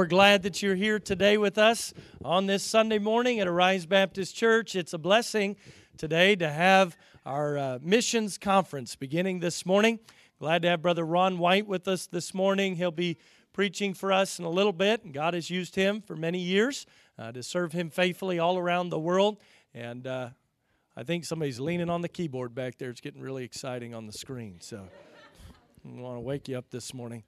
[0.00, 1.92] we're glad that you're here today with us
[2.24, 4.74] on this Sunday morning at Arise Baptist Church.
[4.74, 5.56] It's a blessing
[5.98, 10.00] today to have our uh, missions conference beginning this morning.
[10.38, 12.76] Glad to have Brother Ron White with us this morning.
[12.76, 13.18] He'll be
[13.52, 15.04] preaching for us in a little bit.
[15.04, 16.86] and God has used him for many years
[17.18, 19.36] uh, to serve him faithfully all around the world.
[19.74, 20.30] And uh,
[20.96, 22.88] I think somebody's leaning on the keyboard back there.
[22.88, 24.60] It's getting really exciting on the screen.
[24.62, 24.78] So
[25.86, 27.22] I want to wake you up this morning.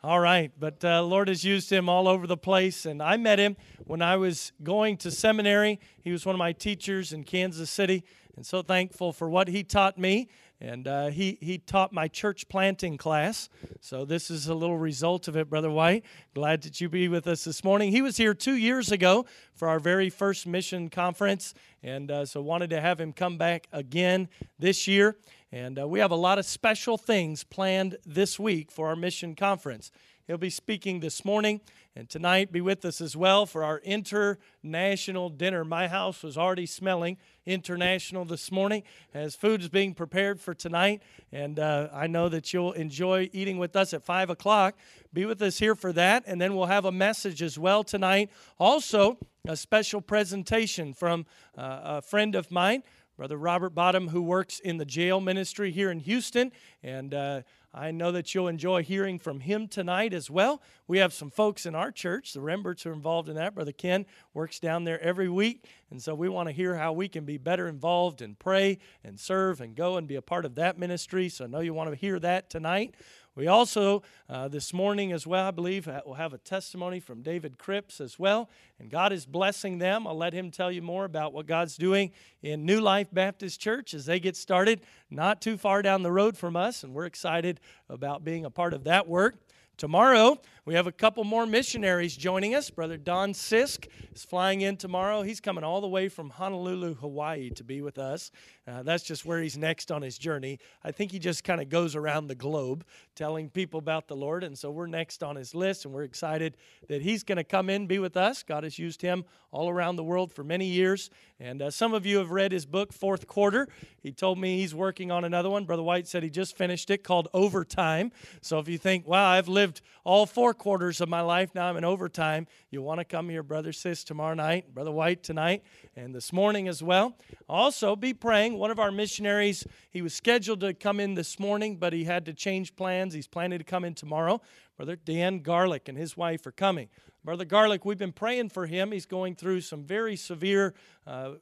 [0.00, 3.40] All right, but uh, Lord has used him all over the place, and I met
[3.40, 5.80] him when I was going to seminary.
[6.00, 8.04] He was one of my teachers in Kansas City,
[8.36, 10.28] and so thankful for what he taught me.
[10.60, 13.48] And uh, he he taught my church planting class,
[13.80, 16.04] so this is a little result of it, Brother White.
[16.34, 17.92] Glad that you be with us this morning.
[17.92, 22.42] He was here two years ago for our very first mission conference, and uh, so
[22.42, 25.16] wanted to have him come back again this year.
[25.52, 29.36] And uh, we have a lot of special things planned this week for our mission
[29.36, 29.92] conference.
[30.28, 31.62] He'll be speaking this morning
[31.96, 35.64] and tonight be with us as well for our international dinner.
[35.64, 38.82] My house was already smelling international this morning
[39.14, 41.00] as food is being prepared for tonight.
[41.32, 44.76] And uh, I know that you'll enjoy eating with us at 5 o'clock.
[45.14, 46.24] Be with us here for that.
[46.26, 48.30] And then we'll have a message as well tonight.
[48.58, 51.24] Also, a special presentation from
[51.56, 52.82] uh, a friend of mine.
[53.18, 56.52] Brother Robert Bottom, who works in the jail ministry here in Houston.
[56.84, 57.42] And uh,
[57.74, 60.62] I know that you'll enjoy hearing from him tonight as well.
[60.86, 63.56] We have some folks in our church, the Remberts are involved in that.
[63.56, 65.64] Brother Ken works down there every week.
[65.90, 69.18] And so we want to hear how we can be better involved and pray and
[69.18, 71.28] serve and go and be a part of that ministry.
[71.28, 72.94] So I know you want to hear that tonight.
[73.34, 77.56] We also, uh, this morning as well, I believe, will have a testimony from David
[77.56, 78.50] Cripps as well.
[78.80, 80.06] And God is blessing them.
[80.06, 82.10] I'll let him tell you more about what God's doing
[82.42, 86.36] in New Life Baptist Church as they get started, not too far down the road
[86.36, 86.82] from us.
[86.82, 89.36] And we're excited about being a part of that work.
[89.78, 92.68] Tomorrow, we have a couple more missionaries joining us.
[92.68, 95.22] Brother Don Sisk is flying in tomorrow.
[95.22, 98.32] He's coming all the way from Honolulu, Hawaii to be with us.
[98.66, 100.58] Uh, that's just where he's next on his journey.
[100.82, 104.42] I think he just kind of goes around the globe telling people about the Lord.
[104.42, 106.56] And so we're next on his list, and we're excited
[106.88, 108.42] that he's going to come in, and be with us.
[108.42, 111.08] God has used him all around the world for many years.
[111.40, 113.68] And uh, some of you have read his book, Fourth Quarter.
[114.02, 115.64] He told me he's working on another one.
[115.64, 118.10] Brother White said he just finished it called Overtime.
[118.42, 119.67] So if you think, wow, I've lived
[120.04, 123.42] all four quarters of my life, now I'm in overtime, you want to come here,
[123.42, 125.62] Brother Sisk, tomorrow night, Brother White tonight,
[125.96, 127.16] and this morning as well.
[127.48, 128.58] Also, be praying.
[128.58, 132.24] One of our missionaries, he was scheduled to come in this morning, but he had
[132.26, 133.14] to change plans.
[133.14, 134.40] He's planning to come in tomorrow.
[134.76, 136.88] Brother Dan Garlick and his wife are coming.
[137.24, 138.92] Brother Garlick, we've been praying for him.
[138.92, 140.74] He's going through some very severe
[141.06, 141.32] uh,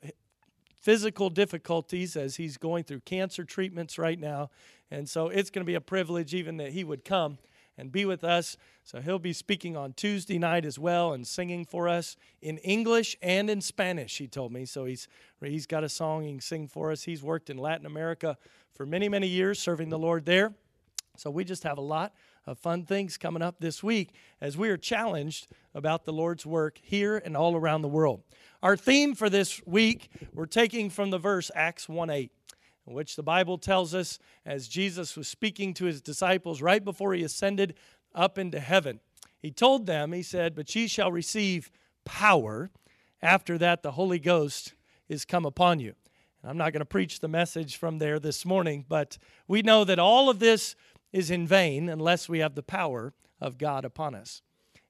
[0.80, 4.50] physical difficulties as he's going through cancer treatments right now.
[4.90, 7.38] And so it's going to be a privilege even that he would come
[7.78, 8.56] and be with us.
[8.84, 13.16] So he'll be speaking on Tuesday night as well and singing for us in English
[13.22, 14.64] and in Spanish, he told me.
[14.64, 15.08] So he's,
[15.40, 17.04] he's got a song he can sing for us.
[17.04, 18.36] He's worked in Latin America
[18.74, 20.54] for many, many years serving the Lord there.
[21.16, 22.12] So we just have a lot
[22.46, 26.78] of fun things coming up this week as we are challenged about the Lord's work
[26.82, 28.22] here and all around the world.
[28.62, 32.30] Our theme for this week, we're taking from the verse Acts 1 8 in
[32.94, 37.24] which the Bible tells us as Jesus was speaking to his disciples right before he
[37.24, 37.74] ascended
[38.14, 39.00] up into heaven.
[39.40, 41.70] He told them, He said, But ye shall receive
[42.04, 42.70] power.
[43.20, 44.74] After that, the Holy Ghost
[45.08, 45.94] is come upon you.
[46.42, 49.18] And I'm not going to preach the message from there this morning, but
[49.48, 50.76] we know that all of this
[51.12, 54.42] is in vain unless we have the power of God upon us.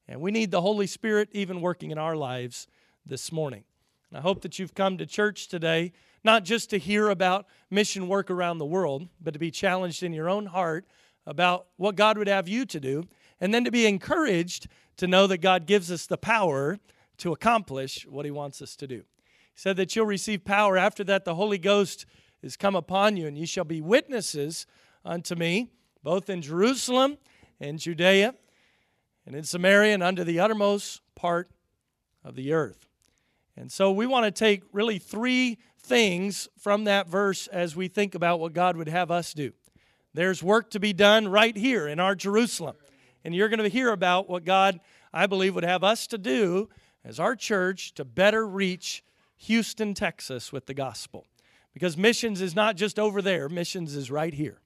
[0.08, 2.66] And we need the Holy Spirit even working in our lives
[3.04, 3.64] this morning.
[4.10, 5.92] And I hope that you've come to church today
[6.26, 10.12] not just to hear about mission work around the world, but to be challenged in
[10.12, 10.84] your own heart
[11.24, 13.04] about what God would have you to do,
[13.40, 16.78] and then to be encouraged to know that God gives us the power
[17.18, 18.96] to accomplish what He wants us to do.
[18.96, 19.02] He
[19.54, 20.76] said that you'll receive power.
[20.76, 22.04] After that, the Holy Ghost
[22.42, 24.66] is come upon you, and you shall be witnesses
[25.04, 25.70] unto me,
[26.02, 27.18] both in Jerusalem
[27.60, 28.34] and Judea,
[29.24, 31.50] and in Samaria, and unto the uttermost part
[32.24, 32.88] of the earth.
[33.56, 38.14] And so we want to take really three things from that verse as we think
[38.14, 39.52] about what God would have us do.
[40.14, 42.76] There's work to be done right here in our Jerusalem.
[43.24, 44.80] And you're going to hear about what God,
[45.12, 46.68] I believe, would have us to do
[47.04, 49.04] as our church to better reach
[49.36, 51.26] Houston, Texas with the gospel.
[51.72, 54.60] Because missions is not just over there, missions is right here.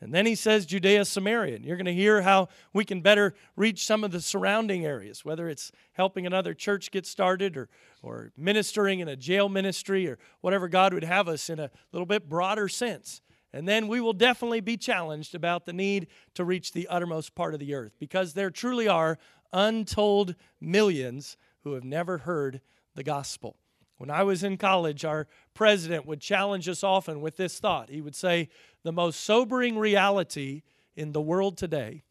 [0.00, 1.56] And then he says Judea, Samaria.
[1.56, 5.24] And you're going to hear how we can better reach some of the surrounding areas,
[5.24, 7.68] whether it's helping another church get started or,
[8.02, 12.06] or ministering in a jail ministry or whatever God would have us in a little
[12.06, 13.22] bit broader sense.
[13.52, 17.54] And then we will definitely be challenged about the need to reach the uttermost part
[17.54, 19.18] of the earth because there truly are
[19.52, 22.60] untold millions who have never heard
[22.94, 23.56] the gospel.
[23.96, 25.26] When I was in college, our
[25.58, 27.90] president would challenge us often with this thought.
[27.90, 28.48] He would say,
[28.84, 30.62] The most sobering reality
[30.94, 32.04] in the world today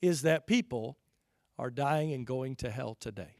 [0.00, 0.96] is that people
[1.58, 3.38] are dying and going to hell today.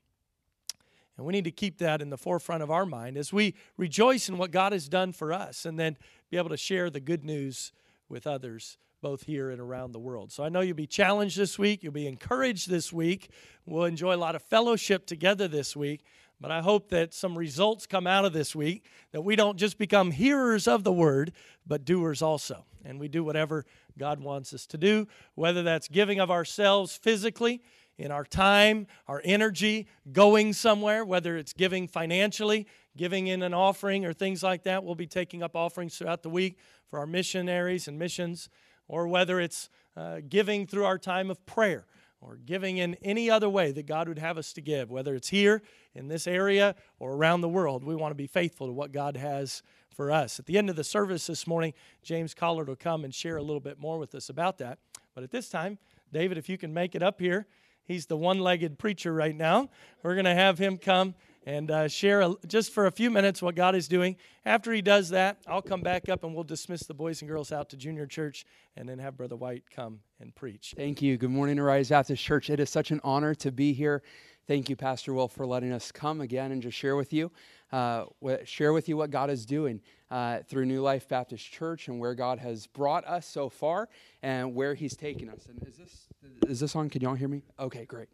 [1.16, 4.28] And we need to keep that in the forefront of our mind as we rejoice
[4.28, 5.96] in what God has done for us and then
[6.28, 7.70] be able to share the good news
[8.08, 10.32] with others, both here and around the world.
[10.32, 13.31] So I know you'll be challenged this week, you'll be encouraged this week.
[13.64, 16.02] We'll enjoy a lot of fellowship together this week.
[16.41, 19.79] But I hope that some results come out of this week, that we don't just
[19.79, 21.33] become hearers of the word,
[21.67, 22.67] but doers also.
[22.85, 23.65] And we do whatever
[23.99, 27.62] God wants us to do, whether that's giving of ourselves physically
[27.99, 32.67] in our time, our energy, going somewhere, whether it's giving financially,
[32.97, 34.85] giving in an offering, or things like that.
[34.85, 36.59] We'll be taking up offerings throughout the week
[36.89, 38.50] for our missionaries and missions,
[38.89, 41.87] or whether it's uh, giving through our time of prayer
[42.21, 45.29] or giving in any other way that God would have us to give, whether it's
[45.29, 45.63] here
[45.95, 47.85] in this area or around the world.
[47.85, 50.39] We want to be faithful to what God has for us.
[50.39, 51.73] At the end of the service this morning,
[52.03, 54.79] James Collard will come and share a little bit more with us about that.
[55.15, 55.79] But at this time,
[56.13, 57.47] David, if you can make it up here
[57.87, 59.71] He's the one legged preacher right now.
[60.03, 61.15] We're going to have him come
[61.46, 64.16] and uh, share a, just for a few minutes what God is doing.
[64.44, 67.52] After he does that, I'll come back up and we'll dismiss the boys and girls
[67.52, 68.44] out to junior church
[68.76, 70.75] and then have Brother White come and preach.
[70.76, 71.16] Thank you.
[71.16, 72.50] Good morning, Arise Baptist Church.
[72.50, 74.02] It is such an honor to be here.
[74.48, 77.32] Thank you, Pastor Will, for letting us come again and just share with you,
[77.72, 78.04] uh,
[78.44, 82.14] share with you what God is doing uh, through New Life Baptist Church and where
[82.14, 83.88] God has brought us so far
[84.22, 85.46] and where He's taken us.
[85.46, 86.06] And is this
[86.48, 86.90] is this on?
[86.90, 87.43] Can y'all hear me?
[87.58, 88.08] Okay, great.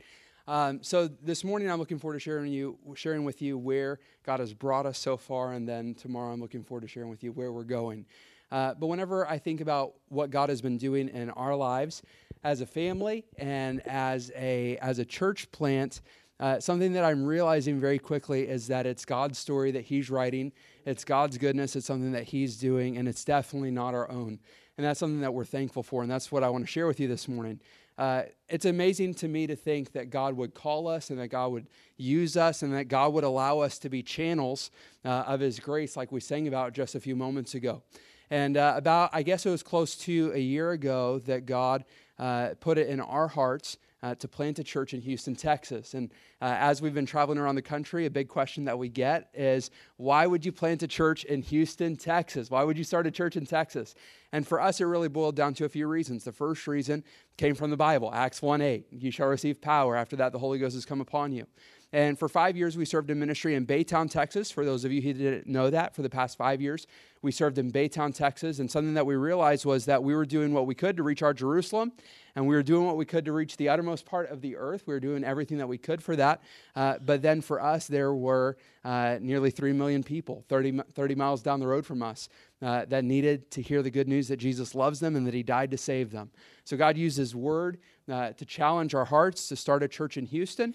[0.49, 4.41] Um, so this morning I'm looking forward to sharing you sharing with you where God
[4.41, 7.31] has brought us so far, and then tomorrow I'm looking forward to sharing with you
[7.31, 8.07] where we're going.
[8.51, 12.03] Uh, but whenever I think about what God has been doing in our lives
[12.43, 16.01] as a family and as a as a church plant,
[16.41, 20.51] uh, something that I'm realizing very quickly is that it's God's story that He's writing.
[20.85, 21.77] It's God's goodness.
[21.77, 24.41] It's something that He's doing, and it's definitely not our own.
[24.77, 26.99] And that's something that we're thankful for, and that's what I want to share with
[26.99, 27.61] you this morning.
[27.99, 31.53] Uh, it's amazing to me to think that God would call us and that God
[31.53, 31.67] would
[31.97, 34.71] use us and that God would allow us to be channels
[35.05, 37.83] uh, of His grace, like we sang about just a few moments ago.
[38.31, 41.85] And uh, about, I guess it was close to a year ago that God
[42.19, 45.95] uh, put it in our hearts uh, to plant a church in Houston, Texas.
[45.95, 46.11] And
[46.41, 49.71] uh, as we've been traveling around the country, a big question that we get is
[49.97, 52.51] why would you plant a church in Houston, Texas?
[52.51, 53.95] Why would you start a church in Texas?
[54.33, 56.25] And for us, it really boiled down to a few reasons.
[56.25, 57.05] The first reason
[57.37, 58.87] came from the Bible, Acts 1 8.
[58.91, 59.97] You shall receive power.
[59.97, 61.47] After that, the Holy Ghost has come upon you.
[61.93, 64.51] And for five years, we served in ministry in Baytown, Texas.
[64.51, 66.87] For those of you who didn't know that, for the past five years,
[67.21, 68.61] we served in Baytown, Texas.
[68.61, 71.23] And something that we realized was that we were doing what we could to reach
[71.23, 71.93] our Jerusalem,
[72.35, 74.85] and we were doing what we could to reach the uttermost part of the earth.
[74.87, 76.43] We were doing everything that we could for that.
[76.75, 81.43] Uh, but then for us, there were uh, nearly 3 million people 30, 30 miles
[81.43, 82.31] down the road from us
[82.63, 85.43] uh, that needed to hear the good news that Jesus loves them and that he
[85.43, 86.31] died to save them.
[86.65, 87.79] So God used his word
[88.11, 90.75] uh, to challenge our hearts to start a church in Houston.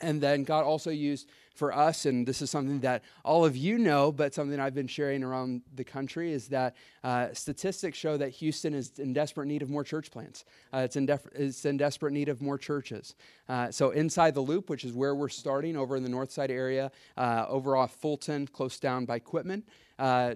[0.00, 3.78] And then God also used for us, and this is something that all of you
[3.78, 6.74] know, but something I've been sharing around the country, is that
[7.04, 10.44] uh, statistics show that Houston is in desperate need of more church plants.
[10.72, 13.14] Uh, it's, in def- it's in desperate need of more churches.
[13.48, 16.50] Uh, so, inside the loop, which is where we're starting over in the north side
[16.50, 19.62] area, uh, over off Fulton, close down by Quitman,
[19.98, 20.34] uh,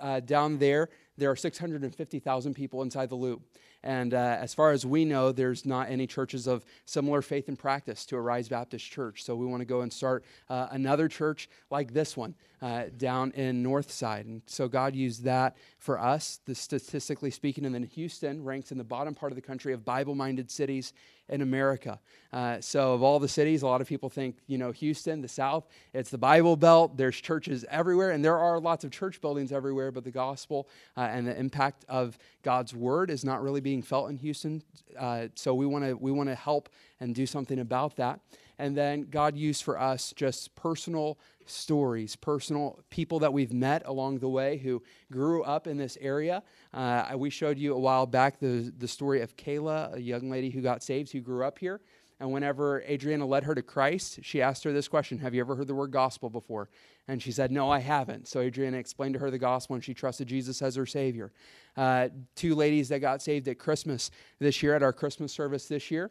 [0.00, 3.42] uh, down there, there are 650,000 people inside the loop.
[3.84, 7.58] And uh, as far as we know, there's not any churches of similar faith and
[7.58, 9.22] practice to Arise Baptist Church.
[9.22, 12.34] So we want to go and start uh, another church like this one
[12.64, 14.22] uh, down in Northside.
[14.22, 16.40] And so God used that for us.
[16.46, 19.84] The, statistically speaking, and then Houston ranks in the bottom part of the country of
[19.84, 20.94] Bible minded cities
[21.28, 22.00] in America.
[22.32, 25.28] Uh, so, of all the cities, a lot of people think, you know, Houston, the
[25.28, 26.96] South, it's the Bible Belt.
[26.96, 30.66] There's churches everywhere, and there are lots of church buildings everywhere, but the gospel
[30.96, 34.62] uh, and the impact of God's word is not really being felt in Houston.
[34.98, 38.20] Uh, so, we want to we want to help and do something about that.
[38.58, 44.18] And then God used for us just personal stories, personal people that we've met along
[44.18, 46.42] the way who grew up in this area.
[46.72, 50.50] Uh, we showed you a while back the, the story of Kayla, a young lady
[50.50, 51.80] who got saved, who grew up here.
[52.20, 55.56] And whenever Adriana led her to Christ, she asked her this question Have you ever
[55.56, 56.68] heard the word gospel before?
[57.08, 58.28] And she said, No, I haven't.
[58.28, 61.32] So Adriana explained to her the gospel and she trusted Jesus as her Savior.
[61.76, 65.90] Uh, two ladies that got saved at Christmas this year, at our Christmas service this
[65.90, 66.10] year.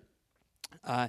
[0.83, 1.07] Uh,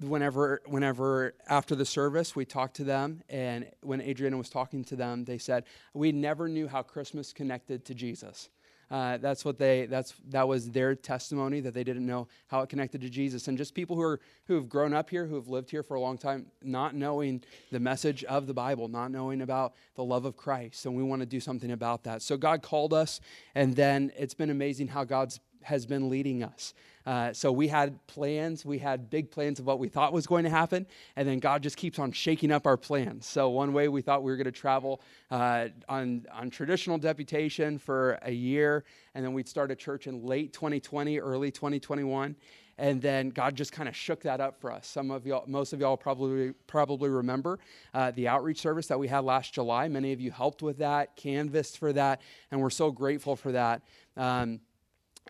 [0.00, 4.96] whenever whenever after the service we talked to them and when adriana was talking to
[4.96, 8.48] them they said we never knew how christmas connected to jesus
[8.90, 9.86] Uh, that's what they.
[9.86, 13.56] That's that was their testimony that they didn't know how it connected to Jesus, and
[13.56, 16.00] just people who are who have grown up here, who have lived here for a
[16.00, 20.36] long time, not knowing the message of the Bible, not knowing about the love of
[20.36, 22.22] Christ, and we want to do something about that.
[22.22, 23.20] So God called us,
[23.54, 26.74] and then it's been amazing how God's has been leading us.
[27.06, 30.44] Uh, so we had plans, we had big plans of what we thought was going
[30.44, 33.26] to happen, and then God just keeps on shaking up our plans.
[33.26, 37.78] So one way we thought we were going to travel uh, on on traditional deputation
[37.78, 42.36] for a year, and then we'd start a church in late 2020, early 2021
[42.78, 44.86] and then God just kind of shook that up for us.
[44.86, 47.58] Some of y'all, most of y'all probably probably remember
[47.92, 49.88] uh, the outreach service that we had last July.
[49.88, 53.82] Many of you helped with that, canvassed for that, and we're so grateful for that.
[54.16, 54.60] Um,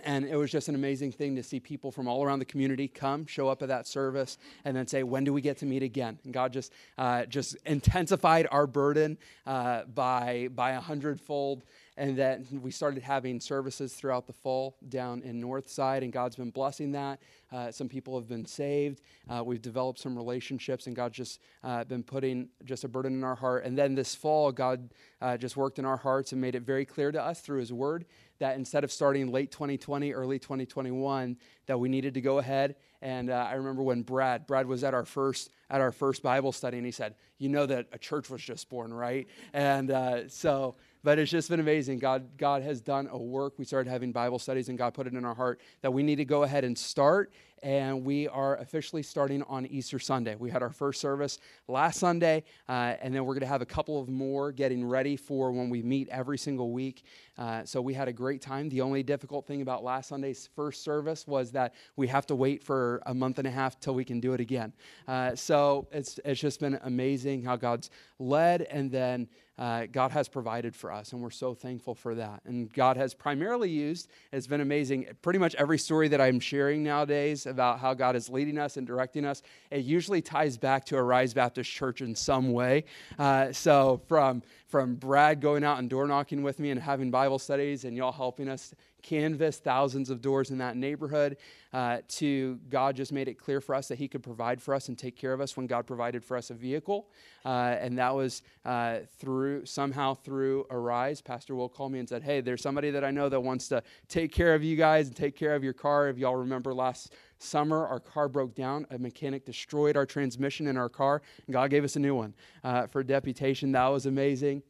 [0.03, 2.89] and it was just an amazing thing to see people from all around the community
[2.89, 5.83] come, show up at that service, and then say, "When do we get to meet
[5.83, 11.63] again?" And God just uh, just intensified our burden uh, by by a hundredfold.
[11.97, 16.51] And then we started having services throughout the fall down in Northside, and God's been
[16.51, 17.21] blessing that.
[17.53, 19.01] Uh, some people have been saved.
[19.29, 23.23] Uh, we've developed some relationships, and God's just uh, been putting just a burden in
[23.23, 23.65] our heart.
[23.65, 26.85] And then this fall, God uh, just worked in our hearts and made it very
[26.85, 28.07] clear to us through His Word
[28.39, 31.37] that instead of starting late 2020, early 2021,
[31.67, 32.77] that we needed to go ahead.
[33.01, 36.53] And uh, I remember when Brad, Brad was at our first at our first Bible
[36.53, 40.29] study, and he said, "You know that a church was just born, right?" And uh,
[40.29, 41.99] so but it's just been amazing.
[41.99, 43.55] God, God has done a work.
[43.59, 46.17] We started having Bible studies, and God put it in our heart that we need
[46.17, 47.31] to go ahead and start.
[47.65, 50.35] And we are officially starting on Easter Sunday.
[50.35, 53.67] We had our first service last Sunday, uh, and then we're going to have a
[53.67, 57.05] couple of more getting ready for when we meet every single week.
[57.39, 58.69] Uh, so we had a great time.
[58.69, 62.63] The only difficult thing about last Sunday's first service was that we have to wait
[62.63, 64.75] for a month and a half till we can do it again.
[65.09, 70.29] Uh, so it's, it's just been amazing how God's led, and then uh, God has
[70.29, 72.43] provided for us, and we're so thankful for that.
[72.45, 76.83] And God has primarily used, it's been amazing, pretty much every story that I'm sharing
[76.83, 80.97] nowadays about how God is leading us and directing us, it usually ties back to
[80.97, 82.85] Arise Baptist Church in some way.
[83.17, 87.39] Uh, so from, from Brad going out and door knocking with me and having Bible
[87.39, 91.37] studies, and y'all helping us canvass thousands of doors in that neighborhood
[91.75, 94.89] uh, to God just made it clear for us that He could provide for us
[94.89, 97.09] and take care of us when God provided for us a vehicle.
[97.45, 101.21] Uh, and that was uh, through somehow through Arise.
[101.21, 103.83] Pastor Will called me and said, Hey, there's somebody that I know that wants to
[104.09, 106.09] take care of you guys and take care of your car.
[106.09, 108.87] If y'all remember last summer, our car broke down.
[108.91, 112.35] A mechanic destroyed our transmission in our car, and God gave us a new one
[112.63, 113.73] uh, for deputation.
[113.73, 114.63] That was amazing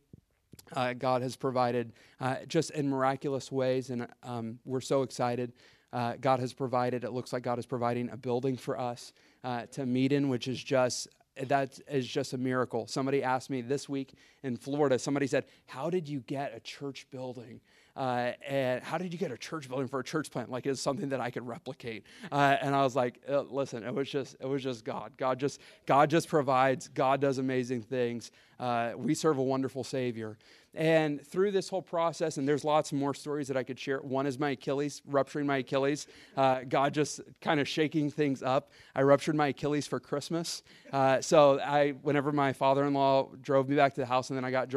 [0.73, 5.53] uh, God has provided uh, just in miraculous ways, and um, we're so excited.
[5.93, 9.13] Uh, God has provided, it looks like God is providing a building for us
[9.45, 11.09] uh, to meet in, which is just
[11.49, 12.87] that is just a miracle.
[12.87, 17.09] Somebody asked me this week in Florida, somebody said, How did you get a church
[17.11, 17.61] building?
[17.97, 20.51] Uh, and how did you get a church building for a church plant?
[20.51, 22.05] Like it's something that I could replicate.
[22.31, 25.13] Uh, and I was like, uh, listen, it was just it was just God.
[25.17, 26.89] God just God just provides.
[26.89, 28.31] God does amazing things.
[28.59, 30.37] Uh, we serve a wonderful Savior.
[30.77, 33.99] And through this whole process, and there's lots more stories that I could share.
[34.01, 36.09] One is my Achilles, rupturing my Achilles.
[36.37, 38.73] Uh, God just kind of shaking things up.
[38.95, 40.65] I ruptured my Achilles for Christmas.
[40.93, 44.51] Uh, so I, whenever my father-in-law drove me back to the house, and then I
[44.51, 44.73] got,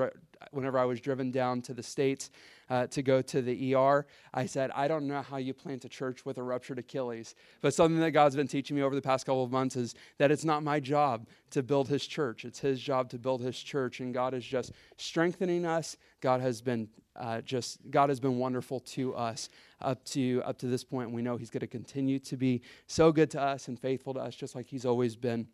[0.51, 2.29] whenever I was driven down to the states,
[2.69, 5.89] uh, to go to the ER, I said, I don't know how you plant a
[5.89, 7.35] church with a ruptured Achilles.
[7.61, 10.31] But something that God's been teaching me over the past couple of months is that
[10.31, 12.45] it's not my job to build his church.
[12.45, 13.99] It's his job to build his church.
[13.99, 15.97] And God is just strengthening us.
[16.21, 19.49] God has been uh, just, God has been wonderful to us
[19.81, 21.11] up to, up to this point.
[21.11, 24.19] We know he's going to continue to be so good to us and faithful to
[24.19, 25.47] us, just like he's always been.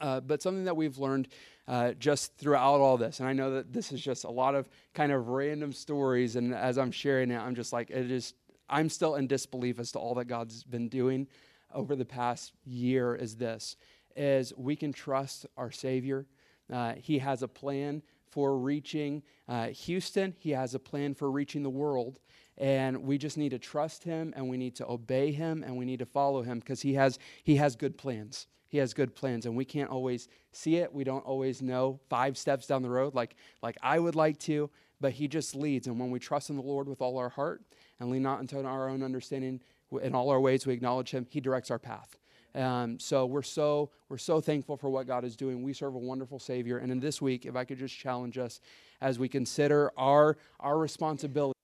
[0.00, 1.28] Uh, but something that we've learned
[1.68, 4.68] uh, just throughout all this, and I know that this is just a lot of
[4.94, 8.34] kind of random stories, and as I'm sharing it, I'm just like, it is,
[8.68, 11.28] I'm still in disbelief as to all that God's been doing
[11.74, 13.76] over the past year is this,
[14.16, 16.26] is we can trust our Savior.
[16.72, 20.34] Uh, he has a plan for reaching uh, Houston.
[20.38, 22.20] He has a plan for reaching the world.
[22.58, 25.84] And we just need to trust him and we need to obey him and we
[25.84, 28.46] need to follow him because he has, he has good plans.
[28.70, 30.94] He has good plans, and we can't always see it.
[30.94, 34.70] We don't always know five steps down the road like, like I would like to,
[35.00, 35.88] but He just leads.
[35.88, 37.62] And when we trust in the Lord with all our heart
[37.98, 39.60] and lean not into our own understanding,
[40.00, 42.16] in all our ways we acknowledge Him, He directs our path.
[42.54, 45.62] Um, so we're so we're so thankful for what God is doing.
[45.62, 46.78] We serve a wonderful Savior.
[46.78, 48.60] And in this week, if I could just challenge us
[49.00, 51.59] as we consider our our responsibility.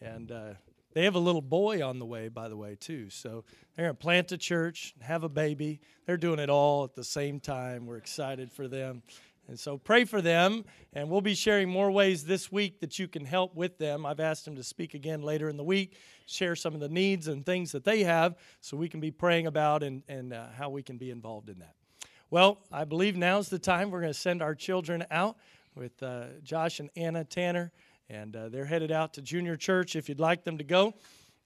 [0.00, 0.54] And uh,
[0.92, 3.10] they have a little boy on the way, by the way, too.
[3.10, 3.44] So
[3.76, 5.80] they're going to plant a church, have a baby.
[6.06, 7.86] They're doing it all at the same time.
[7.86, 9.02] We're excited for them.
[9.50, 13.08] And so pray for them, and we'll be sharing more ways this week that you
[13.08, 14.06] can help with them.
[14.06, 17.26] I've asked them to speak again later in the week, share some of the needs
[17.26, 20.70] and things that they have so we can be praying about and, and uh, how
[20.70, 21.74] we can be involved in that.
[22.30, 25.36] Well, I believe now's the time we're going to send our children out
[25.74, 27.72] with uh, Josh and Anna Tanner,
[28.09, 30.93] and uh, they're headed out to junior church if you'd like them to go.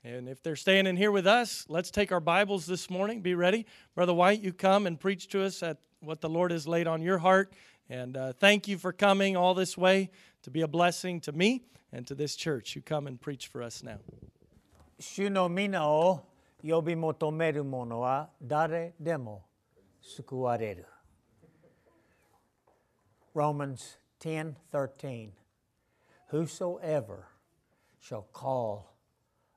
[0.04, 3.22] And if they're staying in here with us, let's take our Bibles this morning.
[3.22, 3.66] Be ready.
[3.96, 7.01] Brother White, you come and preach to us at what the Lord has laid on
[7.01, 7.54] your heart.
[7.89, 10.10] And uh, thank you for coming all this way
[10.44, 12.75] to be a blessing to me and to this church.
[12.75, 14.00] You come and preach for us now.
[15.01, 16.25] 主の皆を
[16.62, 19.46] 呼び求める者は誰でも
[20.01, 20.86] 救われる。
[23.34, 25.32] Romans 10:13
[26.35, 27.29] Whosoever
[28.00, 28.97] shall call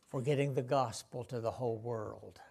[0.09, 2.41] for getting the gospel to the whole world?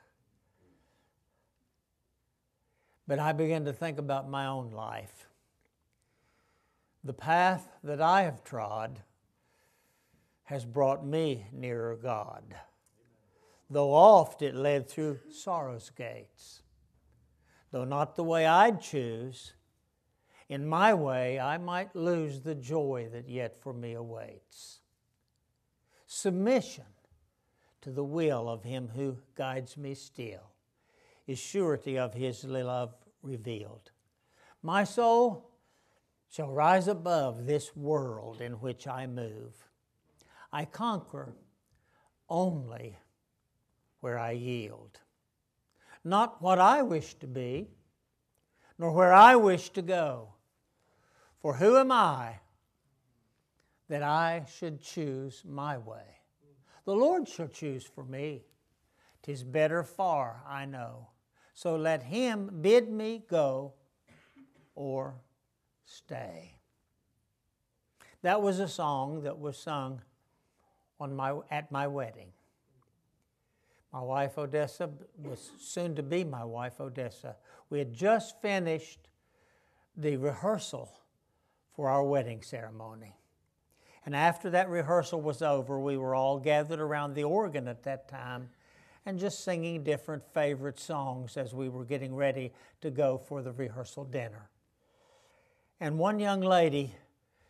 [3.07, 5.29] But I began to think about my own life.
[7.03, 9.01] The path that I have trod
[10.45, 12.55] has brought me nearer God,
[13.69, 16.63] though oft it led through sorrow's gates
[17.75, 19.53] though not the way I'd choose,
[20.49, 24.79] in my way I might lose the joy that yet for me awaits.
[26.07, 26.85] Submission
[27.81, 30.54] to the will of Him who guides me still
[31.27, 33.91] is surety of His love revealed.
[34.63, 35.51] My soul
[36.31, 39.55] shall rise above this world in which I move.
[40.53, 41.35] I conquer
[42.29, 42.99] only
[44.01, 45.01] where I yield
[46.05, 47.69] not what I wish to be,
[48.79, 50.35] nor where I wish to go.
[51.41, 52.41] For who am I
[53.89, 56.21] that I should choose my way?
[56.85, 58.45] The Lord shall choose for me.
[59.23, 61.09] Tis better far, I know.
[61.55, 63.75] So let him bid me go
[64.75, 65.15] or
[65.85, 66.57] stay.
[68.23, 70.01] That was a song that was sung
[70.99, 72.33] on my, at my wedding.
[73.93, 74.91] My wife Odessa
[75.23, 77.37] was soon to be my wife Odessa.
[77.71, 79.09] We had just finished
[79.97, 80.93] the rehearsal
[81.77, 83.15] for our wedding ceremony.
[84.05, 88.09] And after that rehearsal was over, we were all gathered around the organ at that
[88.09, 88.51] time
[89.07, 93.53] and just singing different favorite songs as we were getting ready to go for the
[93.53, 94.49] rehearsal dinner.
[95.81, 96.95] And one young lady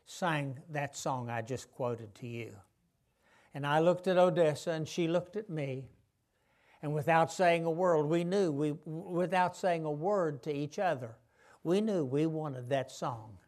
[0.07, 2.53] sang that song I just quoted to you.
[3.55, 5.85] And I looked at Odessa and she looked at me.
[6.83, 11.17] And without saying a word, we knew, we, without saying a word to each other,
[11.63, 13.39] we knew we wanted that song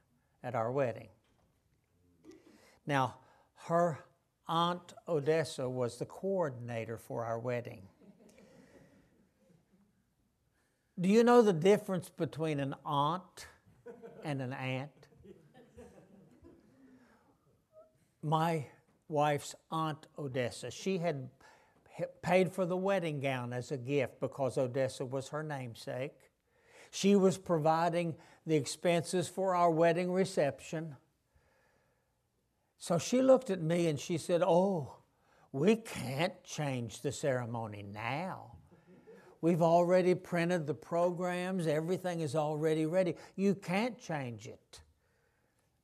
[0.42, 1.08] at our wedding.
[2.86, 3.16] Now,
[3.66, 3.98] her
[4.48, 7.82] aunt Odessa was the coordinator for our wedding.
[10.98, 13.48] Do you know the difference between an aunt
[14.24, 14.90] and an aunt?
[18.22, 18.66] My
[19.08, 21.28] wife's aunt Odessa, she had
[22.22, 26.30] paid for the wedding gown as a gift because Odessa was her namesake.
[26.90, 30.96] She was providing the expenses for our wedding reception.
[32.78, 34.96] So she looked at me and she said, Oh,
[35.52, 38.55] we can't change the ceremony now.
[39.40, 43.14] We've already printed the programs, everything is already ready.
[43.36, 44.80] You can't change it.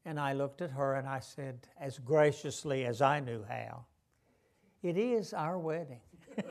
[0.04, 3.84] And I looked at her and I said, as graciously as I knew how,
[4.82, 6.00] It is our wedding.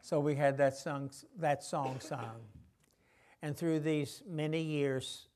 [0.00, 2.42] so we had that, sung, that song sung.
[3.42, 5.26] And through these many years,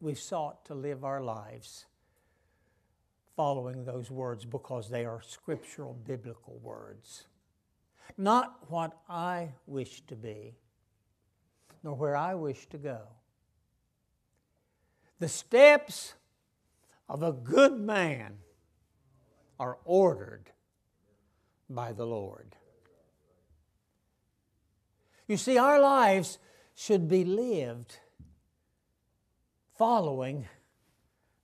[0.00, 1.86] we sought to live our lives
[3.34, 7.26] following those words because they are scriptural, biblical words.
[8.16, 10.56] Not what I wish to be,
[11.82, 13.00] nor where I wish to go.
[15.18, 16.14] The steps
[17.08, 18.38] of a good man
[19.58, 20.50] are ordered
[21.68, 22.54] by the Lord.
[25.26, 26.38] You see, our lives
[26.74, 27.98] should be lived
[29.76, 30.46] following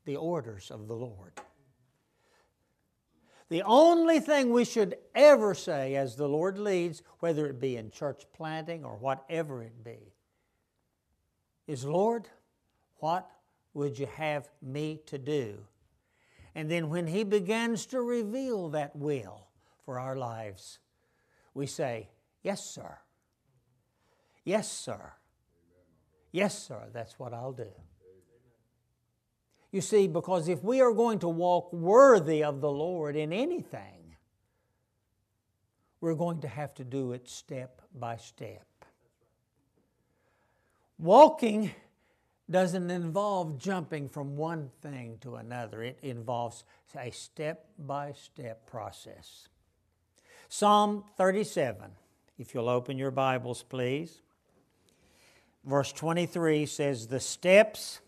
[0.04, 1.32] the orders of the Lord.
[3.52, 7.90] The only thing we should ever say as the Lord leads, whether it be in
[7.90, 10.14] church planting or whatever it be,
[11.66, 12.30] is Lord,
[13.00, 13.30] what
[13.74, 15.58] would you have me to do?
[16.54, 19.48] And then when He begins to reveal that will
[19.84, 20.78] for our lives,
[21.52, 22.08] we say,
[22.42, 23.00] Yes, sir.
[24.44, 25.12] Yes, sir.
[26.30, 27.68] Yes, sir, that's what I'll do.
[29.72, 34.16] You see, because if we are going to walk worthy of the Lord in anything,
[36.00, 38.66] we're going to have to do it step by step.
[40.98, 41.70] Walking
[42.50, 49.48] doesn't involve jumping from one thing to another, it involves a step by step process.
[50.50, 51.92] Psalm 37,
[52.38, 54.20] if you'll open your Bibles, please.
[55.64, 58.00] Verse 23 says, The steps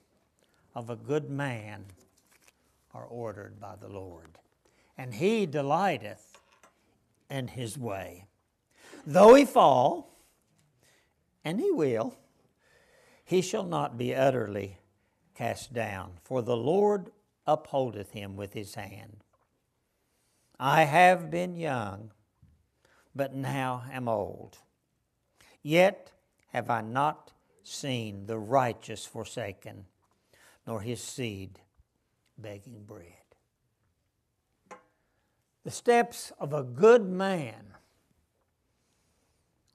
[0.74, 1.84] of a good man
[2.92, 4.38] are ordered by the Lord,
[4.96, 6.38] and he delighteth
[7.30, 8.26] in his way.
[9.06, 10.18] Though he fall,
[11.44, 12.16] and he will,
[13.24, 14.78] he shall not be utterly
[15.34, 17.10] cast down, for the Lord
[17.46, 19.24] upholdeth him with his hand.
[20.58, 22.12] I have been young,
[23.14, 24.58] but now am old.
[25.62, 26.12] Yet
[26.52, 27.32] have I not
[27.62, 29.86] seen the righteous forsaken
[30.66, 31.60] nor his seed
[32.38, 33.06] begging bread.
[35.64, 37.74] The steps of a good man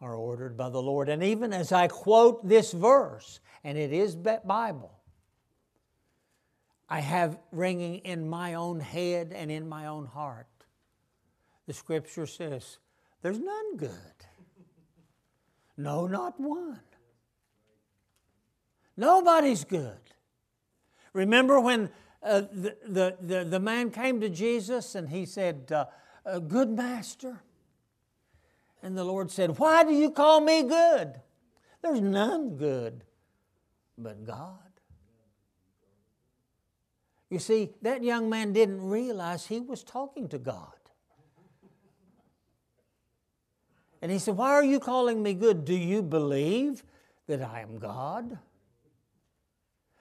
[0.01, 1.09] are ordered by the Lord.
[1.09, 4.99] And even as I quote this verse, and it is Bible,
[6.87, 10.47] I have ringing in my own head and in my own heart.
[11.67, 12.79] The scripture says,
[13.21, 13.91] There's none good.
[15.77, 16.79] No, not one.
[18.97, 19.99] Nobody's good.
[21.13, 21.89] Remember when
[22.21, 25.85] uh, the, the, the, the, man came to Jesus and he said, uh,
[26.25, 27.41] uh, Good master.
[28.83, 31.21] And the Lord said, Why do you call me good?
[31.81, 33.03] There's none good
[33.97, 34.57] but God.
[37.29, 40.73] You see, that young man didn't realize he was talking to God.
[44.01, 45.65] And he said, Why are you calling me good?
[45.65, 46.83] Do you believe
[47.27, 48.39] that I am God?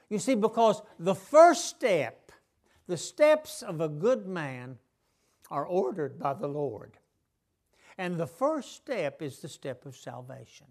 [0.08, 2.32] You see, because the first step,
[2.86, 4.78] the steps of a good man,
[5.50, 6.98] are ordered by the Lord.
[7.96, 10.66] And the first step is the step of salvation.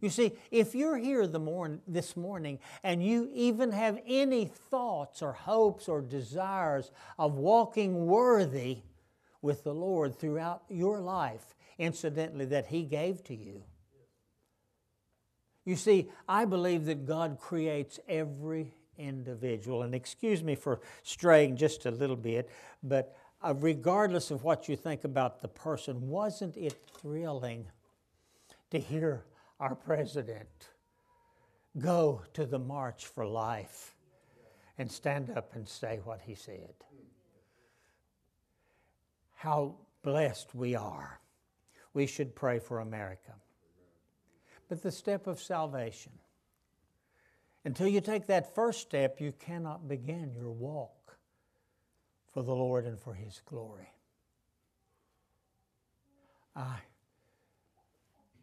[0.00, 5.32] You see, if you're here morn, this morning and you even have any thoughts or
[5.32, 8.78] hopes or desires of walking worthy
[9.42, 13.62] with the Lord throughout your life, incidentally, that He gave to you,
[15.70, 19.82] you see, I believe that God creates every individual.
[19.82, 22.50] And excuse me for straying just a little bit,
[22.82, 27.66] but uh, regardless of what you think about the person, wasn't it thrilling
[28.72, 29.22] to hear
[29.60, 30.48] our president
[31.78, 33.94] go to the March for Life
[34.76, 36.74] and stand up and say what he said?
[39.36, 41.20] How blessed we are.
[41.94, 43.34] We should pray for America
[44.70, 46.12] but the step of salvation.
[47.64, 51.18] Until you take that first step, you cannot begin your walk
[52.32, 53.92] for the Lord and for His glory.
[56.54, 56.76] I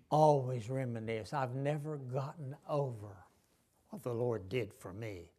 [0.10, 3.24] always reminisce, I've never gotten over
[3.90, 5.32] what the Lord did for me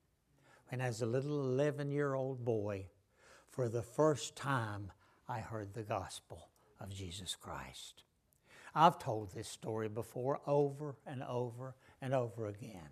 [0.69, 2.87] when, as a little 11 year old boy,
[3.51, 4.91] for the first time,
[5.29, 6.49] I heard the gospel
[6.81, 8.05] of Jesus Christ.
[8.75, 12.91] I've told this story before over and over and over again.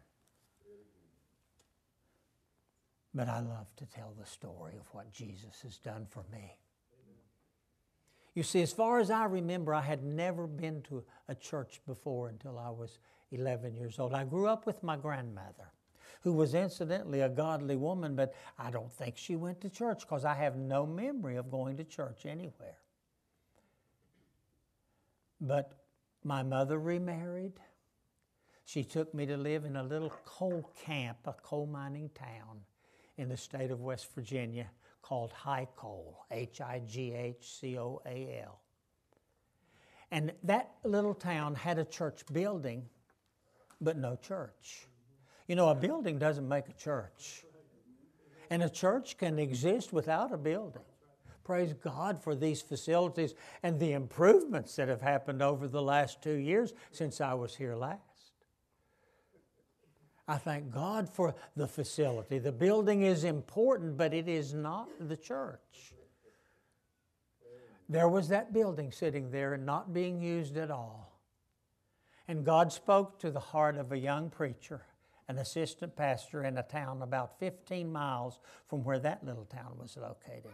[3.14, 6.58] But I love to tell the story of what Jesus has done for me.
[8.34, 12.28] You see, as far as I remember, I had never been to a church before
[12.28, 12.98] until I was
[13.32, 14.12] 11 years old.
[14.12, 15.72] I grew up with my grandmother.
[16.22, 20.24] who was incidentally a godly woman, but I don't think she went to church because
[20.24, 22.78] I have no memory of going to church anywhere.
[25.40, 25.72] But
[26.24, 27.54] my mother remarried.
[28.64, 32.60] She took me to live in a little coal camp, a coal mining town
[33.16, 34.66] in the state of West Virginia
[35.02, 38.60] called High Coal, H I G H C O A L.
[40.10, 42.84] And that little town had a church building,
[43.80, 44.86] but no church.
[45.46, 47.44] You know, a building doesn't make a church.
[48.50, 50.82] And a church can exist without a building.
[51.46, 53.32] Praise God for these facilities
[53.62, 57.76] and the improvements that have happened over the last two years since I was here
[57.76, 58.00] last.
[60.26, 62.40] I thank God for the facility.
[62.40, 65.94] The building is important, but it is not the church.
[67.88, 71.12] There was that building sitting there and not being used at all.
[72.26, 74.82] And God spoke to the heart of a young preacher,
[75.28, 79.96] an assistant pastor in a town about 15 miles from where that little town was
[79.96, 80.50] located.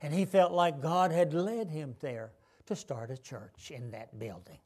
[0.00, 2.32] And he felt like God had led him there
[2.66, 4.58] to start a church in that building.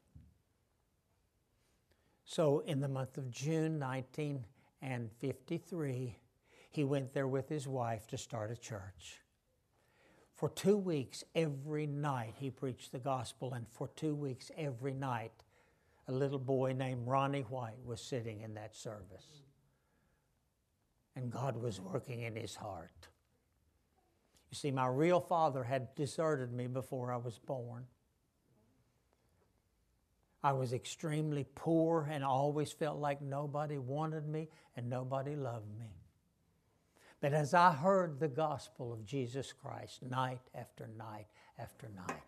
[2.23, 6.17] So, in the month of June 1953,
[6.71, 9.21] he went there with his wife to start a church.
[10.33, 15.31] For two weeks, every night, he preached the gospel, and for two weeks, every night,
[16.07, 19.43] a little boy named Ronnie White was sitting in that service.
[21.15, 23.07] And God was working in his heart.
[24.55, 27.87] You see, my real father had deserted me before I was born.
[30.41, 35.91] I was extremely poor and always felt like nobody wanted me and nobody loved me.
[37.19, 41.27] But as I heard the gospel of Jesus Christ night after night
[41.59, 42.21] after night,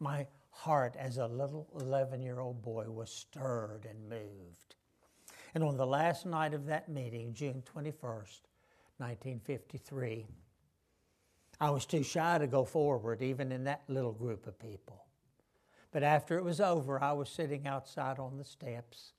[0.00, 4.76] my heart as a little 11 year old boy was stirred and moved.
[5.54, 8.40] And on the last night of that meeting, June 21st,
[8.96, 10.26] 1953,
[11.60, 15.04] I was too shy to go forward, even in that little group of people.
[15.90, 19.14] But after it was over, I was sitting outside on the steps,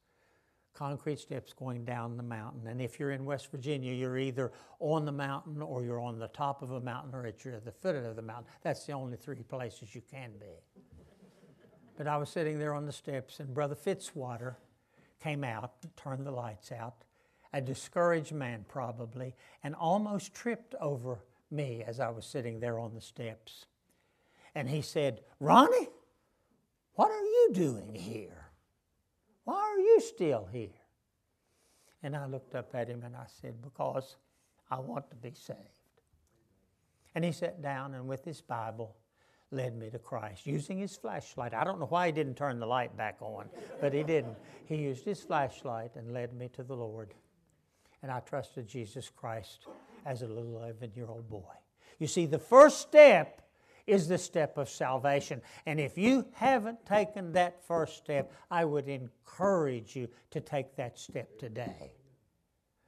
[0.74, 2.68] concrete steps going down the mountain.
[2.68, 6.28] And if you're in West Virginia, you're either on the mountain or you're on the
[6.30, 8.46] top of a mountain or at the foot of the mountain.
[8.62, 10.82] That's the only three places you can be.
[11.98, 14.56] But I was sitting there on the steps, and Brother Fitzwater
[15.22, 17.04] came out, turned the lights out,
[17.52, 21.20] a discouraged man probably, and almost tripped over
[21.52, 23.66] me as I was sitting there on the steps.
[24.56, 25.90] And he said, Ronnie,
[26.94, 28.48] what are you doing here?
[29.44, 30.70] Why are you still here?
[32.04, 34.16] And I looked up at him and I said, Because
[34.70, 35.58] I want to be saved.
[37.16, 38.96] And he sat down and with his Bible
[39.52, 41.54] led me to Christ using his flashlight.
[41.54, 43.50] I don't know why he didn't turn the light back on,
[43.82, 44.38] but he didn't.
[44.66, 47.16] He used his flashlight and led me to the Lord.
[48.04, 49.68] And I trusted Jesus Christ
[50.06, 51.44] as a little 11 year old boy.
[52.00, 53.42] You see, the first step
[53.86, 55.42] is the step of salvation.
[55.66, 60.98] And if you haven't taken that first step, I would encourage you to take that
[60.98, 61.94] step today.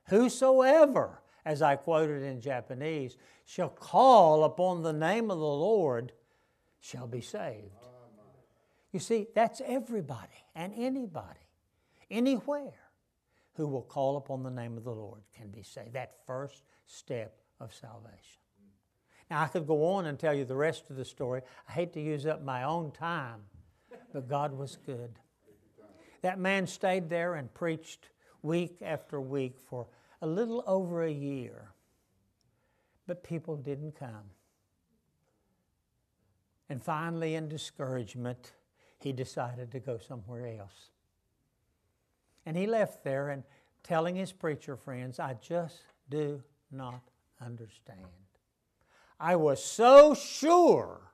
[0.06, 6.12] Whosoever, as I quoted in Japanese, shall call upon the name of the Lord
[6.80, 7.72] shall be saved.
[8.92, 11.48] You see, that's everybody and anybody,
[12.10, 12.74] anywhere
[13.54, 15.94] who will call upon the name of the Lord can be saved.
[15.94, 18.42] That first step of salvation.
[19.30, 21.42] Now, I could go on and tell you the rest of the story.
[21.70, 23.42] I hate to use up my own time,
[24.12, 25.20] but God was good.
[26.22, 28.10] That man stayed there and preached
[28.42, 29.88] week after week for
[30.22, 31.72] a little over a year,
[33.08, 34.32] but people didn't come.
[36.70, 38.54] And finally, in discouragement,
[39.00, 40.92] he decided to go somewhere else.
[42.46, 43.44] And he left there and
[43.84, 47.02] telling his preacher friends, I just do not
[47.40, 48.00] understand.
[49.20, 51.14] I was so sure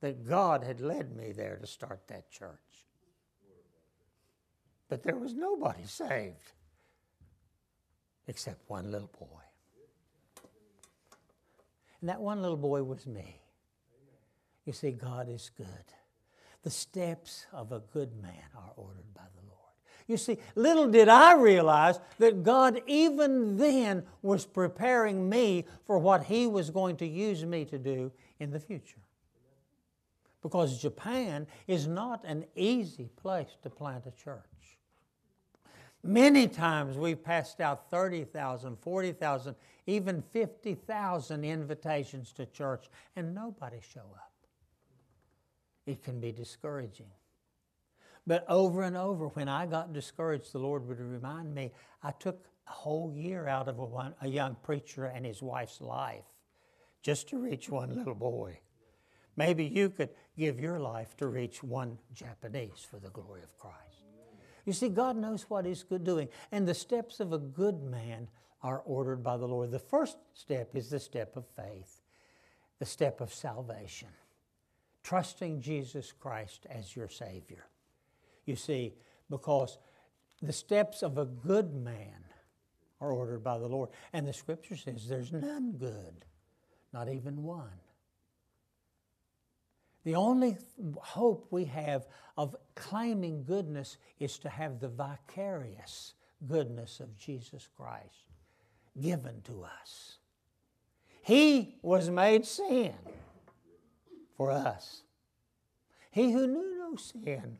[0.00, 2.86] that God had led me there to start that church.
[4.88, 6.52] But there was nobody saved
[8.26, 9.40] except one little boy.
[12.00, 13.40] And that one little boy was me.
[14.64, 15.66] You see, God is good.
[16.62, 19.41] The steps of a good man are ordered by the.
[20.06, 26.24] You see, little did I realize that God, even then, was preparing me for what
[26.24, 29.00] He was going to use me to do in the future.
[30.42, 34.42] Because Japan is not an easy place to plant a church.
[36.04, 39.54] Many times we've passed out 30,000, 40,000,
[39.86, 44.32] even 50,000 invitations to church, and nobody show up.
[45.86, 47.10] It can be discouraging.
[48.26, 52.46] But over and over, when I got discouraged, the Lord would remind me I took
[52.68, 56.24] a whole year out of a, one, a young preacher and his wife's life
[57.02, 58.58] just to reach one little boy.
[59.36, 64.04] Maybe you could give your life to reach one Japanese for the glory of Christ.
[64.64, 68.28] You see, God knows what He's good doing, and the steps of a good man
[68.62, 69.72] are ordered by the Lord.
[69.72, 72.02] The first step is the step of faith,
[72.78, 74.08] the step of salvation,
[75.02, 77.66] trusting Jesus Christ as your Savior.
[78.44, 78.94] You see,
[79.30, 79.78] because
[80.40, 82.24] the steps of a good man
[83.00, 86.24] are ordered by the Lord, and the Scripture says there's none good,
[86.92, 87.68] not even one.
[90.04, 90.56] The only
[90.98, 96.14] hope we have of claiming goodness is to have the vicarious
[96.46, 98.32] goodness of Jesus Christ
[99.00, 100.18] given to us.
[101.22, 102.94] He was made sin
[104.36, 105.02] for us.
[106.10, 107.58] He who knew no sin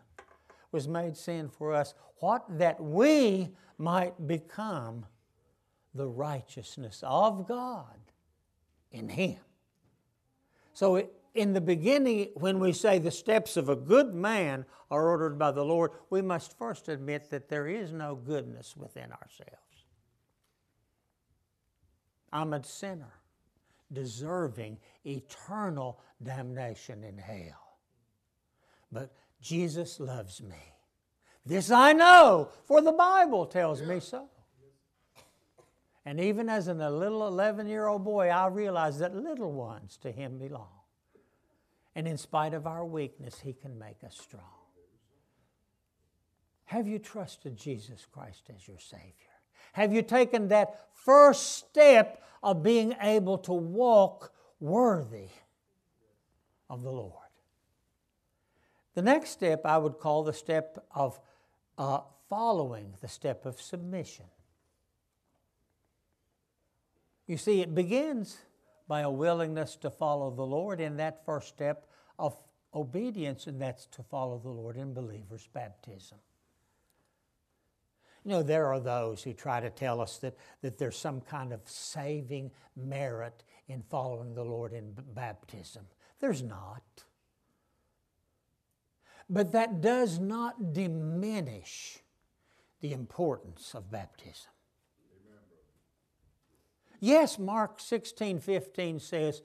[0.72, 5.06] was made sin for us, what that we might become
[5.94, 7.98] the righteousness of God
[8.90, 9.38] in Him.
[10.72, 15.38] So in the beginning, when we say the steps of a good man are ordered
[15.38, 19.86] by the Lord, we must first admit that there is no goodness within ourselves.
[22.32, 23.12] I'm a sinner,
[23.92, 27.61] deserving eternal damnation in hell.
[28.92, 30.56] But Jesus loves me.
[31.44, 34.28] This I know, for the Bible tells me so.
[36.04, 40.12] And even as a little 11 year old boy, I realized that little ones to
[40.12, 40.68] him belong.
[41.94, 44.44] And in spite of our weakness, He can make us strong.
[46.64, 49.12] Have you trusted Jesus Christ as your Savior?
[49.74, 55.28] Have you taken that first step of being able to walk worthy
[56.70, 57.21] of the Lord?
[58.94, 61.18] The next step I would call the step of
[61.78, 64.26] uh, following, the step of submission.
[67.26, 68.38] You see, it begins
[68.88, 71.86] by a willingness to follow the Lord in that first step
[72.18, 72.36] of
[72.74, 76.18] obedience, and that's to follow the Lord in believers' baptism.
[78.24, 81.52] You know, there are those who try to tell us that, that there's some kind
[81.52, 85.86] of saving merit in following the Lord in b- baptism.
[86.20, 86.82] There's not.
[89.32, 91.98] But that does not diminish
[92.82, 94.50] the importance of baptism.
[97.00, 99.42] Yes, Mark 16, 15 says,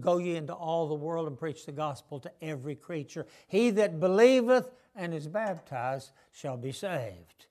[0.00, 3.26] Go ye into all the world and preach the gospel to every creature.
[3.48, 7.46] He that believeth and is baptized shall be saved.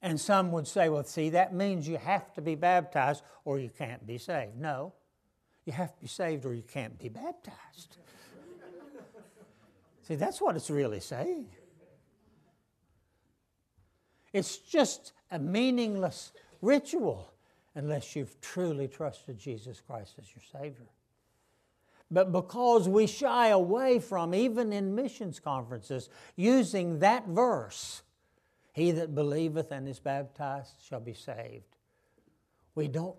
[0.00, 3.70] And some would say, well, see, that means you have to be baptized or you
[3.76, 4.56] can't be saved.
[4.56, 4.94] No,
[5.64, 7.96] you have to be saved or you can't be baptized.
[10.06, 11.48] See, that's what it's really saying.
[14.32, 17.32] It's just a meaningless ritual
[17.74, 20.86] unless you've truly trusted Jesus Christ as your Savior.
[22.10, 28.02] But because we shy away from, even in missions conferences, using that verse,
[28.72, 31.76] he that believeth and is baptized shall be saved,
[32.74, 33.16] we don't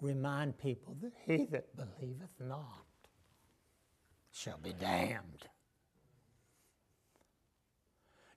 [0.00, 2.84] remind people that he that believeth not
[4.30, 5.48] shall be damned.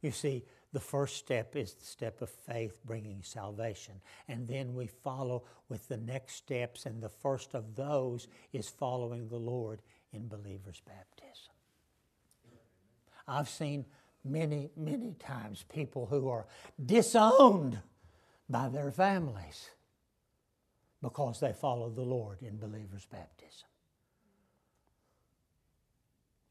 [0.01, 3.95] You see, the first step is the step of faith bringing salvation.
[4.27, 9.27] And then we follow with the next steps, and the first of those is following
[9.27, 9.81] the Lord
[10.12, 11.53] in believers' baptism.
[13.27, 13.86] I've seen
[14.23, 16.45] many, many times people who are
[16.86, 17.79] disowned
[18.49, 19.69] by their families
[21.01, 23.67] because they follow the Lord in believers' baptism.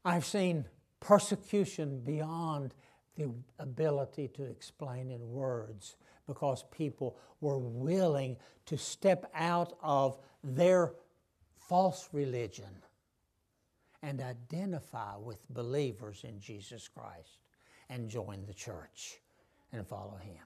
[0.05, 0.65] I've seen
[0.99, 2.73] persecution beyond
[3.17, 5.95] the ability to explain in words
[6.27, 10.93] because people were willing to step out of their
[11.57, 12.83] false religion
[14.03, 17.39] and identify with believers in Jesus Christ
[17.89, 19.19] and join the church
[19.71, 20.43] and follow Him.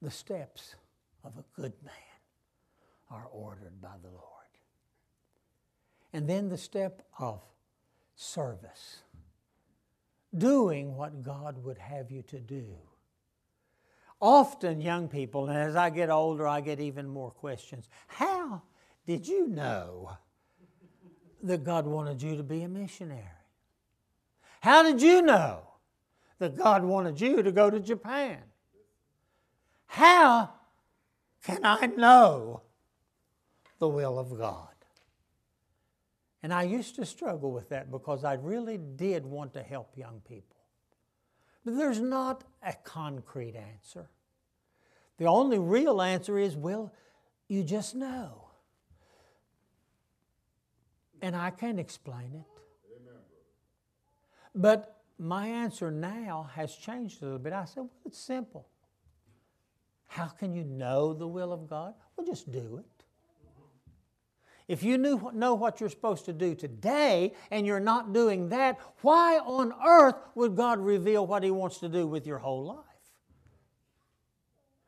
[0.00, 0.74] The steps
[1.24, 1.92] of a good man
[3.10, 4.22] are ordered by the Lord.
[6.12, 7.40] And then the step of
[8.16, 8.98] service
[10.36, 12.66] doing what God would have you to do.
[14.20, 17.88] Often, young people, and as I get older, I get even more questions.
[18.06, 18.62] How
[19.06, 20.16] did you know
[21.42, 23.24] that God wanted you to be a missionary?
[24.60, 25.62] How did you know
[26.38, 28.38] that God wanted you to go to Japan?
[29.86, 30.50] How
[31.42, 32.62] can I know
[33.80, 34.71] the will of God?
[36.42, 40.20] And I used to struggle with that because I really did want to help young
[40.28, 40.56] people.
[41.64, 44.10] But there's not a concrete answer.
[45.18, 46.92] The only real answer is, well,
[47.48, 48.48] you just know.
[51.20, 52.52] And I can't explain it.
[54.54, 57.52] But my answer now has changed a little bit.
[57.52, 58.66] I said, well, it's simple.
[60.08, 61.94] How can you know the will of God?
[62.16, 62.84] Well, just do it.
[64.68, 68.78] If you knew, know what you're supposed to do today and you're not doing that,
[69.00, 72.78] why on earth would God reveal what He wants to do with your whole life?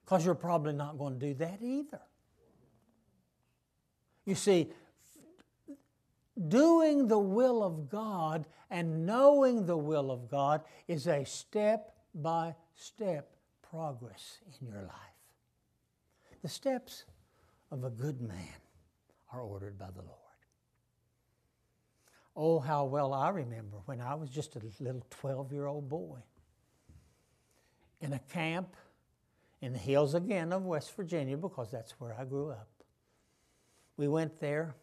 [0.05, 2.01] Because you're probably not going to do that either.
[4.25, 4.71] You see,
[6.49, 12.55] doing the will of God and knowing the will of God is a step by
[12.75, 13.31] step
[13.63, 14.91] progress in your life.
[16.43, 17.05] The steps
[17.71, 18.64] of a good man
[19.35, 20.19] are ordered by the Lord.
[22.37, 26.19] Oh, how well I remember when I was just a little 12 year old boy
[28.01, 28.77] in a camp
[29.61, 32.69] in the hills again of West Virginia because that's where I grew up.
[33.97, 34.75] We went there.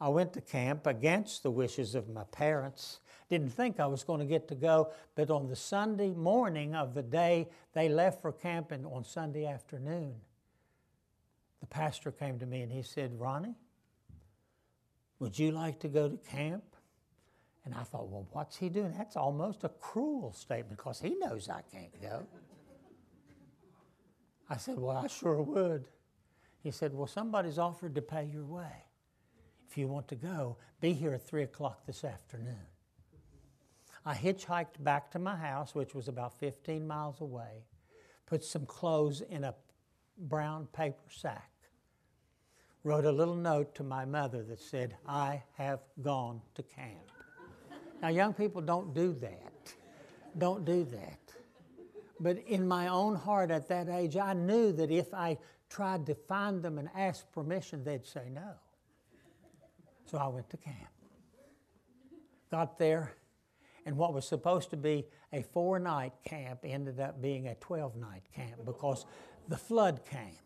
[0.00, 3.00] I went to camp against the wishes of my parents.
[3.30, 6.92] Didn't think I was going to get to go, but on the Sunday morning of
[6.92, 10.14] the day they left for camping on Sunday afternoon,
[11.60, 13.54] the pastor came to me and he said, Ronnie,
[15.18, 16.64] would you like to go to camp?
[17.64, 18.92] And I thought, well, what's he doing?
[18.96, 22.26] That's almost a cruel statement because he knows I can't go.
[24.50, 25.88] I said, well, I sure would.
[26.62, 28.84] He said, well, somebody's offered to pay your way.
[29.68, 32.66] If you want to go, be here at 3 o'clock this afternoon.
[34.04, 37.64] I hitchhiked back to my house, which was about 15 miles away,
[38.26, 39.54] put some clothes in a
[40.18, 41.50] brown paper sack,
[42.84, 47.10] wrote a little note to my mother that said, I have gone to camp.
[48.02, 49.74] now, young people don't do that.
[50.36, 51.18] Don't do that.
[52.20, 55.38] But in my own heart at that age, I knew that if I
[55.70, 58.52] tried to find them and ask permission, they'd say no.
[60.04, 60.76] So I went to camp.
[62.50, 63.14] Got there,
[63.86, 67.96] and what was supposed to be a four night camp ended up being a 12
[67.96, 69.06] night camp because
[69.48, 70.36] the flood came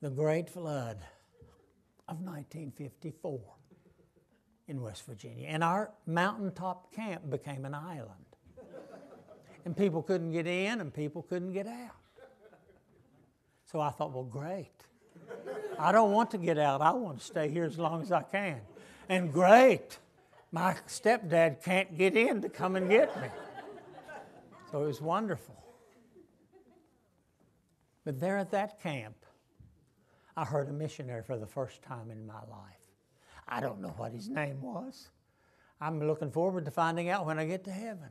[0.00, 0.98] the great flood
[2.08, 3.40] of 1954
[4.68, 5.48] in West Virginia.
[5.48, 8.14] And our mountaintop camp became an island.
[9.64, 11.96] And people couldn't get in and people couldn't get out.
[13.70, 14.72] So I thought, well, great.
[15.78, 16.80] I don't want to get out.
[16.80, 18.60] I want to stay here as long as I can.
[19.08, 19.98] And great.
[20.50, 23.28] My stepdad can't get in to come and get me.
[24.70, 25.56] So it was wonderful.
[28.04, 29.14] But there at that camp,
[30.40, 32.80] I heard a missionary for the first time in my life.
[33.46, 35.10] I don't know what his name was.
[35.82, 38.08] I'm looking forward to finding out when I get to heaven.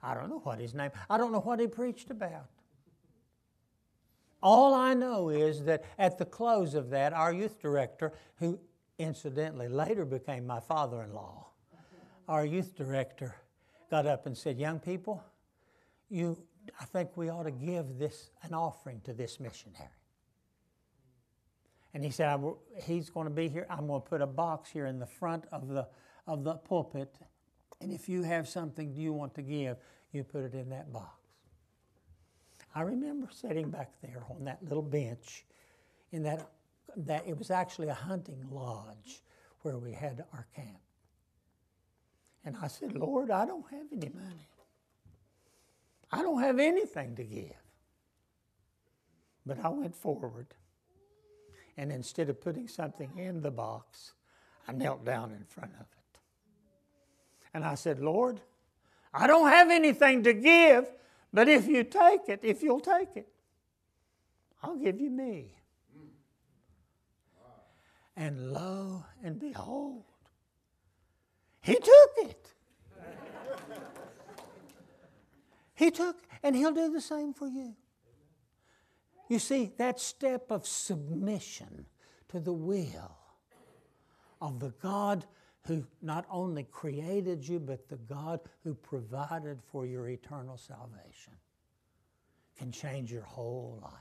[0.00, 0.92] I don't know what his name.
[1.10, 2.46] I don't know what he preached about.
[4.40, 8.60] All I know is that at the close of that, our youth director, who
[9.00, 11.48] incidentally later became my father in law,
[12.28, 13.34] our youth director
[13.90, 15.24] got up and said, Young people,
[16.08, 16.38] you,
[16.80, 19.90] I think we ought to give this an offering to this missionary.
[21.94, 22.38] And he said,
[22.82, 23.66] He's going to be here.
[23.70, 25.86] I'm going to put a box here in the front of the,
[26.26, 27.14] of the pulpit.
[27.80, 29.76] And if you have something you want to give,
[30.12, 31.20] you put it in that box.
[32.74, 35.44] I remember sitting back there on that little bench
[36.10, 36.50] in that,
[36.96, 39.22] that it was actually a hunting lodge
[39.62, 40.80] where we had our camp.
[42.44, 44.48] And I said, Lord, I don't have any money.
[46.10, 47.54] I don't have anything to give.
[49.46, 50.48] But I went forward
[51.76, 54.12] and instead of putting something in the box,
[54.68, 56.18] I knelt down in front of it.
[57.52, 58.40] And I said, Lord,
[59.12, 60.90] I don't have anything to give,
[61.32, 63.28] but if you take it, if you'll take it,
[64.62, 65.52] I'll give you me.
[68.16, 70.04] And lo and behold,
[71.60, 72.52] he took it.
[75.74, 77.74] he took, and he'll do the same for you.
[79.28, 81.86] You see, that step of submission
[82.28, 83.16] to the will
[84.40, 85.26] of the God
[85.66, 91.32] who not only created you, but the God who provided for your eternal salvation
[92.58, 93.92] can change your whole life.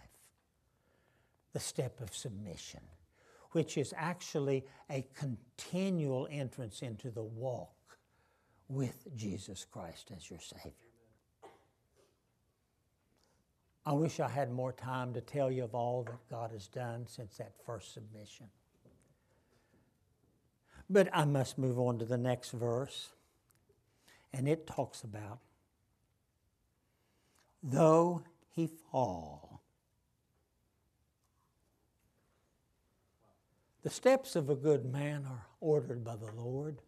[1.54, 2.82] The step of submission,
[3.52, 7.72] which is actually a continual entrance into the walk
[8.68, 10.72] with Jesus Christ as your Savior.
[13.86, 17.06] I wish I had more time to tell you of all that God has done
[17.08, 18.48] since that first submission.
[20.90, 23.10] But I must move on to the next verse.
[24.34, 25.40] And it talks about
[27.64, 29.62] though he fall,
[33.84, 36.82] the steps of a good man are ordered by the Lord,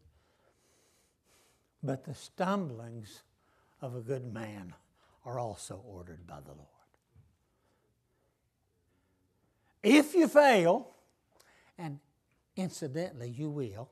[1.81, 3.23] but the stumblings
[3.81, 4.73] of a good man
[5.25, 6.74] are also ordered by the Lord.
[9.85, 10.87] If you fail,
[11.77, 11.99] and
[12.55, 13.87] incidentally, you will,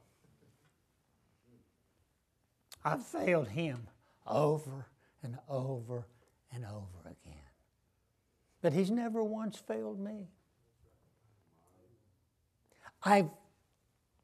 [2.84, 3.88] I've failed him
[4.26, 4.88] over
[5.22, 6.08] and over
[6.52, 7.38] and over again.
[8.64, 10.30] But he's never once failed me.
[13.04, 13.30] I've,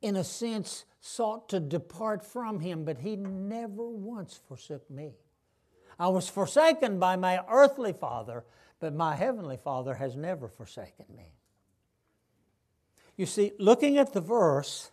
[0.02, 5.12] in a sense, sought to depart from him, but he never once forsook me.
[6.00, 8.44] I was forsaken by my earthly father,
[8.80, 11.36] but my heavenly father has never forsaken me.
[13.20, 14.92] You see, looking at the verse,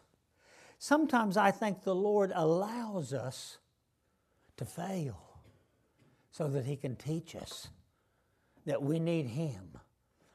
[0.81, 3.59] sometimes I think the Lord allows us
[4.57, 5.21] to fail
[6.33, 7.69] so that He can teach us
[8.65, 9.79] that we need Him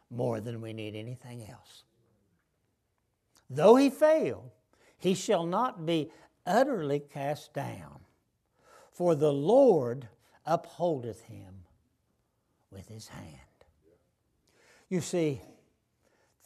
[0.10, 1.84] more than we need anything else.
[3.50, 4.54] Though he fail,
[4.98, 6.12] he shall not be
[6.46, 8.00] utterly cast down,
[8.94, 10.08] for the Lord
[10.46, 11.66] upholdeth him
[12.72, 13.36] with his hand.
[14.88, 15.42] You see,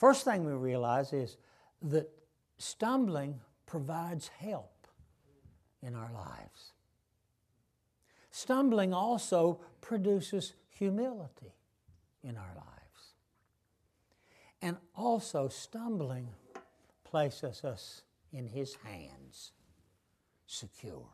[0.05, 1.35] first thing we realize is
[1.81, 2.07] that
[2.59, 4.85] stumbling provides help
[5.81, 6.73] in our lives.
[8.29, 11.55] Stumbling also produces humility
[12.23, 13.13] in our lives.
[14.61, 16.27] And also, stumbling
[17.03, 19.53] places us in His hands,
[20.45, 21.09] secure.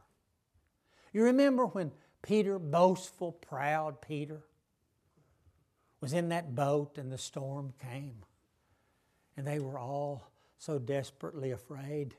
[1.13, 4.41] You remember when Peter, boastful, proud Peter,
[6.01, 8.25] was in that boat and the storm came.
[9.37, 12.15] And they were all so desperately afraid.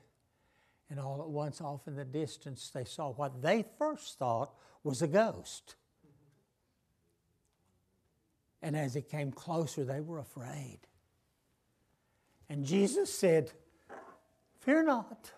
[0.90, 4.54] And all at once, off in the distance, they saw what they first thought
[4.84, 5.76] was a ghost.
[8.60, 10.78] And as it came closer, they were afraid.
[12.48, 13.50] And Jesus said,
[14.60, 15.32] Fear not,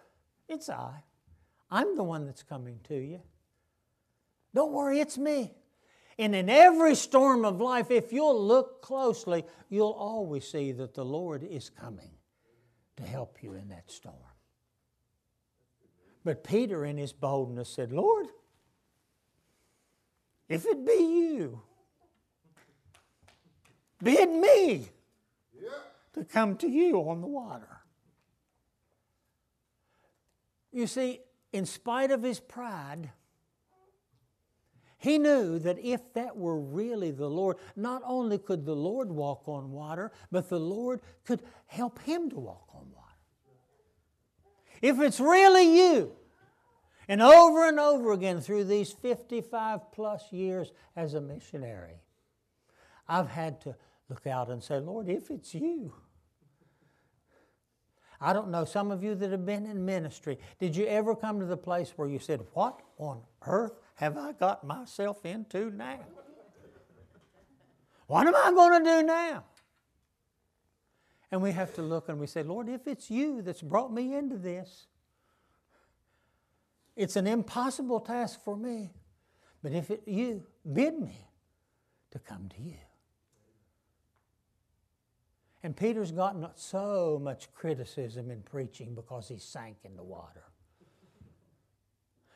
[0.48, 1.02] it's I.
[1.70, 3.20] I'm the one that's coming to you.
[4.54, 5.54] Don't worry, it's me.
[6.18, 11.04] And in every storm of life, if you'll look closely, you'll always see that the
[11.04, 12.10] Lord is coming
[12.96, 14.16] to help you in that storm.
[16.24, 18.26] But Peter, in his boldness, said, Lord,
[20.48, 21.60] if it be you,
[24.02, 24.88] bid me
[26.14, 27.80] to come to you on the water.
[30.72, 31.20] You see,
[31.52, 33.10] in spite of his pride,
[35.04, 39.46] he knew that if that were really the Lord, not only could the Lord walk
[39.46, 43.18] on water, but the Lord could help him to walk on water.
[44.80, 46.12] If it's really you,
[47.06, 52.00] and over and over again through these 55 plus years as a missionary,
[53.06, 53.76] I've had to
[54.08, 55.92] look out and say, Lord, if it's you,
[58.22, 61.40] I don't know, some of you that have been in ministry, did you ever come
[61.40, 66.00] to the place where you said, What on earth have I got myself into now?
[68.06, 69.44] What am I going to do now?
[71.30, 74.14] And we have to look and we say, Lord, if it's you that's brought me
[74.14, 74.86] into this,
[76.96, 78.92] it's an impossible task for me.
[79.62, 81.26] But if it, you bid me
[82.10, 82.76] to come to you.
[85.62, 90.44] And Peter's gotten so much criticism in preaching because he sank in the water.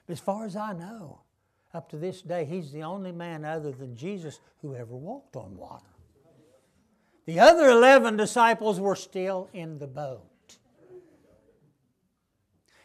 [0.06, 1.20] But as far as I know,
[1.74, 5.56] up to this day, he's the only man other than Jesus who ever walked on
[5.56, 5.84] water.
[7.26, 10.56] The other 11 disciples were still in the boat.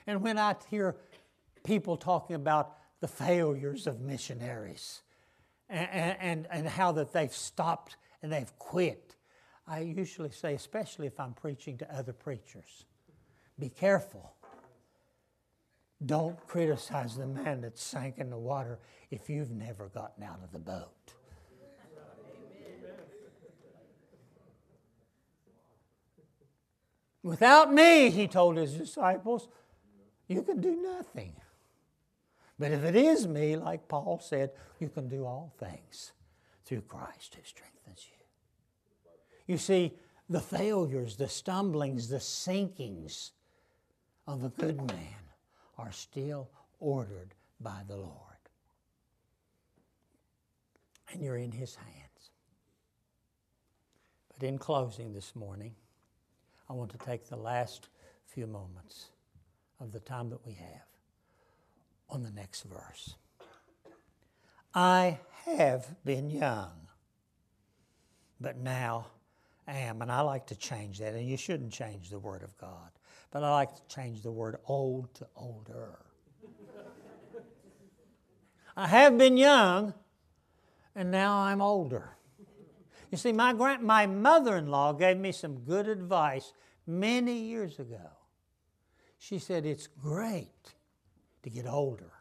[0.06, 0.98] And when I hear
[1.64, 5.02] people talking about the failures of missionaries
[5.70, 9.16] and, and, and how that they've stopped and they've quit,
[9.66, 12.86] I usually say, especially if I'm preaching to other preachers,
[13.58, 14.34] be careful
[16.06, 18.80] don't criticize the man that sank in the water
[19.12, 21.14] if you've never gotten out of the boat.
[27.22, 29.48] Without me, he told his disciples,
[30.28, 31.34] you can do nothing.
[32.60, 36.12] But if it is me, like Paul said, you can do all things
[36.66, 39.54] through Christ who strengthens you.
[39.54, 39.94] You see,
[40.30, 43.32] the failures, the stumblings, the sinkings
[44.28, 45.24] of a good man
[45.78, 46.50] are still
[46.80, 48.12] ordered by the Lord.
[51.12, 52.32] And you're in His hands.
[54.34, 55.76] But in closing this morning,
[56.70, 57.90] I want to take the last
[58.26, 59.10] few moments
[59.80, 60.88] of the time that we have
[62.10, 63.16] on the next verse.
[64.74, 66.88] I have been young,
[68.42, 69.08] but now
[69.68, 72.90] am, and I like to change that, and you shouldn't change the Word of God,
[73.34, 75.98] but I like to change the word old to older.
[78.78, 79.96] I have been young,
[80.96, 82.16] and now I'm older.
[83.10, 86.54] You see, my, grand, my mother in law gave me some good advice
[86.86, 88.12] many years ago.
[89.18, 90.76] She said, It's great
[91.42, 92.12] to get older,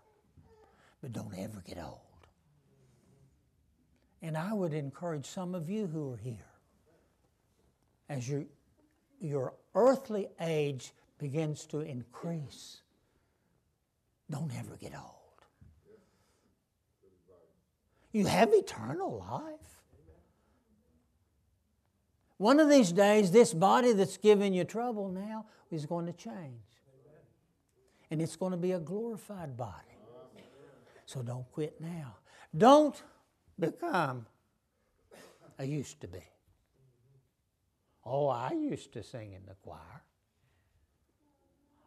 [1.03, 1.99] but don't ever get old.
[4.23, 6.53] And I would encourage some of you who are here,
[8.09, 8.45] as your,
[9.21, 10.93] your earthly age
[11.23, 12.83] begins to increase,
[14.29, 15.07] don't ever get old.
[18.13, 19.79] You have eternal life.
[22.37, 26.61] One of these days, this body that's giving you trouble now is going to change.
[28.11, 29.97] And it's going to be a glorified body.
[31.07, 32.17] So don't quit now.
[32.57, 33.01] Don't
[33.59, 34.27] become
[35.59, 36.23] a used to be.
[38.05, 40.03] Oh, I used to sing in the choir.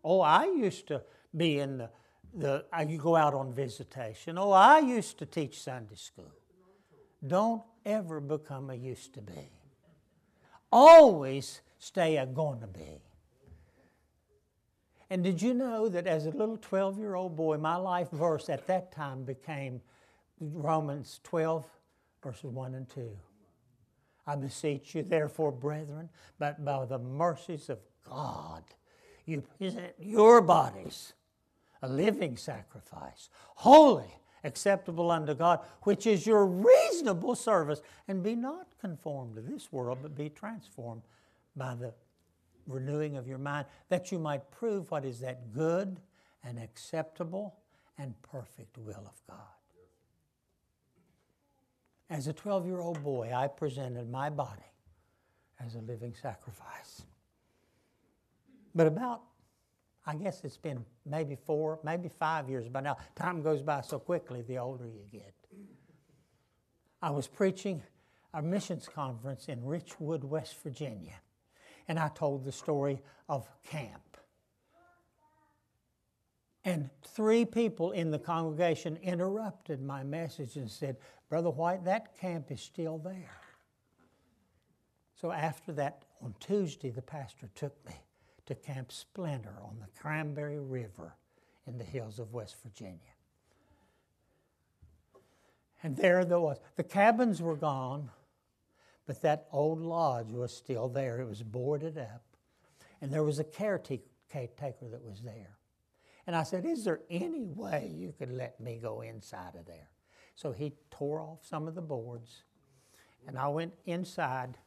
[0.08, 1.01] Oh, I used to
[1.36, 1.89] be in the,
[2.36, 4.38] the uh, I go out on visitation.
[4.38, 6.32] Oh, I used to teach Sunday school.
[7.26, 9.49] Don't ever become a used to be.
[10.72, 13.01] Always stay a gonna be.
[15.10, 18.47] And did you know that as a little 12 year old boy, my life verse
[18.47, 19.82] at that time became
[20.39, 21.66] Romans 12,
[22.24, 23.10] verses 1 and 2.
[24.28, 28.64] I beseech you, therefore, brethren, but by the mercies of God,
[29.26, 31.13] you present your bodies
[31.82, 37.82] a living sacrifice, holy, acceptable unto God, which is your reasonable service.
[38.07, 41.03] And be not conformed to this world, but be transformed
[41.55, 41.93] by the
[42.67, 45.99] renewing of your mind, that you might prove what is that good
[46.43, 47.55] and acceptable
[47.97, 49.38] and perfect will of God.
[52.09, 54.61] As a 12 year old boy, I presented my body
[55.63, 57.03] as a living sacrifice.
[58.76, 59.21] But about,
[60.05, 62.97] I guess it's been maybe four, maybe five years by now.
[63.15, 65.34] Time goes by so quickly the older you get.
[67.01, 67.82] I was preaching
[68.34, 71.13] a missions conference in Richwood, West Virginia,
[71.88, 74.01] and I told the story of camp.
[76.65, 80.97] And three people in the congregation interrupted my message and said,
[81.30, 83.38] Brother White, that camp is still there.
[85.21, 87.93] So after that, on Tuesday, the pastor took me
[88.46, 91.16] to Camp Splinter on the Cranberry River
[91.68, 93.00] in the hills of West Virginia.
[95.84, 96.58] And there there was.
[96.76, 98.10] The cabins were gone,
[99.06, 101.20] but that old lodge was still there.
[101.20, 102.24] It was boarded up.
[103.02, 104.00] And there was a caretaker
[104.32, 105.58] that was there.
[106.28, 109.89] And I said, Is there any way you could let me go inside of there?
[110.36, 112.43] So he tore off some of the boards,
[113.28, 114.58] and I went inside.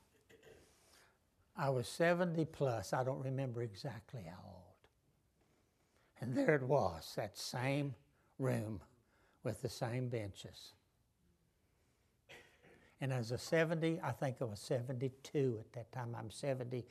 [1.59, 4.64] I was 70 plus, I don't remember exactly how old.
[6.20, 7.94] And there it was, that same
[8.38, 8.80] room
[9.42, 10.74] with the same benches.
[13.00, 16.16] And as a 70, I think I was 72 at that time.
[16.18, 16.84] I'm 78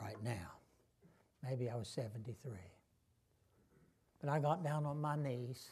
[0.00, 0.52] right now.
[1.42, 2.52] Maybe I was 73.
[4.20, 5.70] But I got down on my knees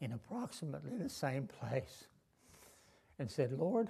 [0.00, 2.04] in approximately the same place
[3.18, 3.88] and said, Lord,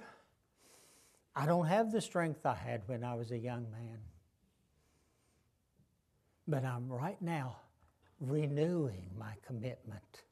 [1.35, 3.99] I don't have the strength I had when I was a young man.
[6.47, 7.57] But I'm right now
[8.19, 10.23] renewing my commitment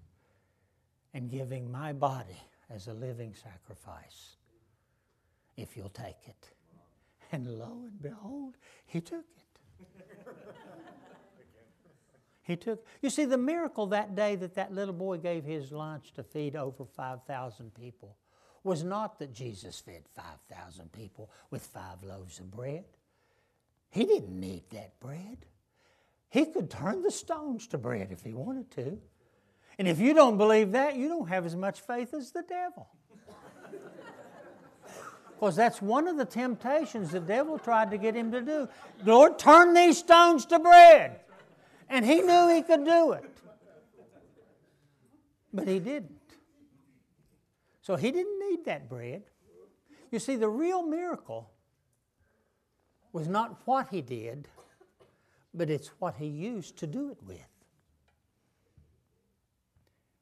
[1.14, 4.36] and giving my body as a living sacrifice
[5.58, 6.50] if you'll take it.
[7.32, 9.96] And lo and behold, he took it.
[12.42, 12.86] he took.
[13.02, 16.56] You see, the miracle that day that that little boy gave his lunch to feed
[16.56, 18.16] over 5,000 people
[18.64, 22.86] was not that Jesus fed 5,000 people with five loaves of bread.
[23.90, 25.46] He didn't need that bread.
[26.30, 29.00] He could turn the stones to bread if he wanted to.
[29.80, 32.88] And if you don't believe that, you don't have as much faith as the devil.
[35.40, 38.68] Because that's one of the temptations the devil tried to get him to do.
[39.06, 41.22] Lord, turn these stones to bread.
[41.88, 43.24] And he knew he could do it.
[45.54, 46.19] But he didn't.
[47.90, 49.24] So he didn't need that bread.
[50.12, 51.50] You see, the real miracle
[53.12, 54.48] was not what he did,
[55.56, 57.50] but it's what he used to do it with.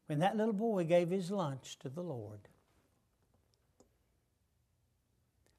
[0.05, 2.39] When that little boy gave his lunch to the Lord,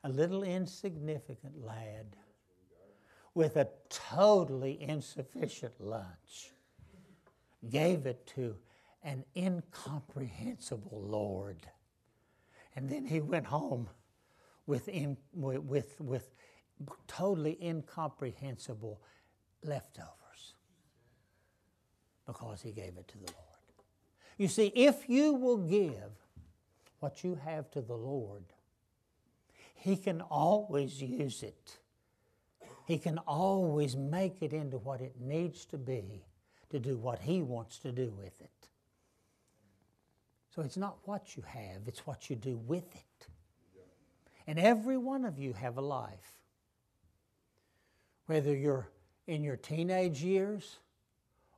[0.03, 2.17] a little insignificant lad
[3.35, 6.53] with a totally insufficient lunch
[7.69, 8.57] gave it to
[9.03, 11.67] an incomprehensible Lord.
[12.79, 13.89] And then he went home
[14.65, 16.31] with, in, with, with
[17.09, 19.01] totally incomprehensible
[19.65, 20.55] leftovers
[22.25, 23.73] because he gave it to the Lord.
[24.37, 26.13] You see, if you will give
[27.01, 28.45] what you have to the Lord,
[29.75, 31.79] he can always use it.
[32.87, 36.23] He can always make it into what it needs to be
[36.71, 38.58] to do what He wants to do with it.
[40.59, 43.29] So it's not what you have, it's what you do with it.
[44.45, 46.33] And every one of you have a life.
[48.27, 48.89] Whether you're
[49.29, 50.79] in your teenage years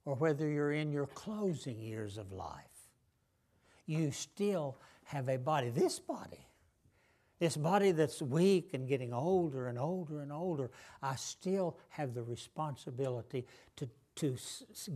[0.04, 2.90] or whether you're in your closing years of life,
[3.86, 5.70] you still have a body.
[5.70, 6.46] This body
[7.38, 10.70] this body that's weak and getting older and older and older,
[11.02, 13.46] I still have the responsibility
[13.76, 14.36] to, to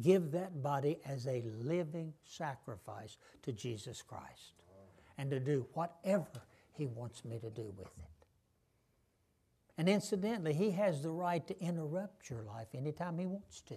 [0.03, 4.53] give that body as a living sacrifice to Jesus Christ
[5.17, 6.43] and to do whatever
[6.73, 8.27] He wants me to do with it.
[9.79, 13.77] And incidentally, He has the right to interrupt your life anytime He wants to.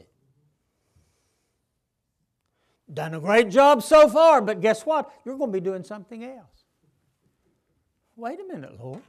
[2.94, 5.12] Done a great job so far, but guess what?
[5.26, 6.66] You're going to be doing something else.
[8.16, 9.02] Wait a minute, Lord.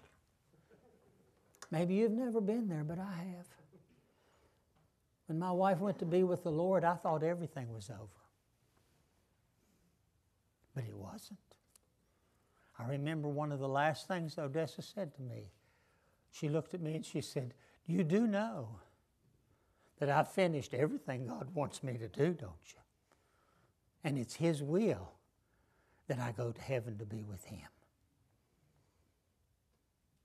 [1.71, 3.47] Maybe you've never been there, but I have.
[5.29, 8.09] When my wife went to be with the Lord, I thought everything was over.
[10.75, 11.39] But it wasn't.
[12.79, 15.53] I remember one of the last things Odessa said to me.
[16.31, 17.53] She looked at me and she said,
[17.87, 18.81] You do know
[19.99, 22.81] that I've finished everything God wants me to do, don't you?
[24.05, 25.13] And it's His will
[26.07, 27.69] that I go to heaven to be with Him.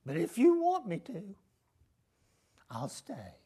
[0.06, 1.34] But if you want me to,
[2.70, 3.43] I'll stay.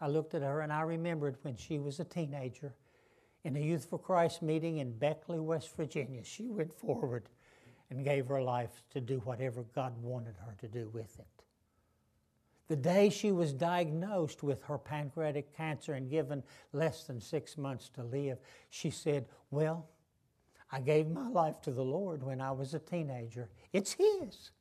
[0.00, 2.74] I looked at her and I remembered when she was a teenager
[3.44, 6.24] in a Youth for Christ meeting in Beckley, West Virginia.
[6.24, 7.28] She went forward
[7.90, 11.26] and gave her life to do whatever God wanted her to do with it.
[12.68, 17.88] The day she was diagnosed with her pancreatic cancer and given less than six months
[17.90, 18.38] to live,
[18.68, 19.88] she said, Well,
[20.70, 23.50] I gave my life to the Lord when I was a teenager.
[23.72, 24.52] It's His.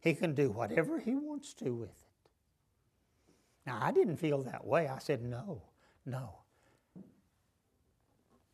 [0.00, 2.07] He can do whatever He wants to with it.
[3.68, 4.88] Now, I didn't feel that way.
[4.88, 5.60] I said, no,
[6.06, 6.36] no.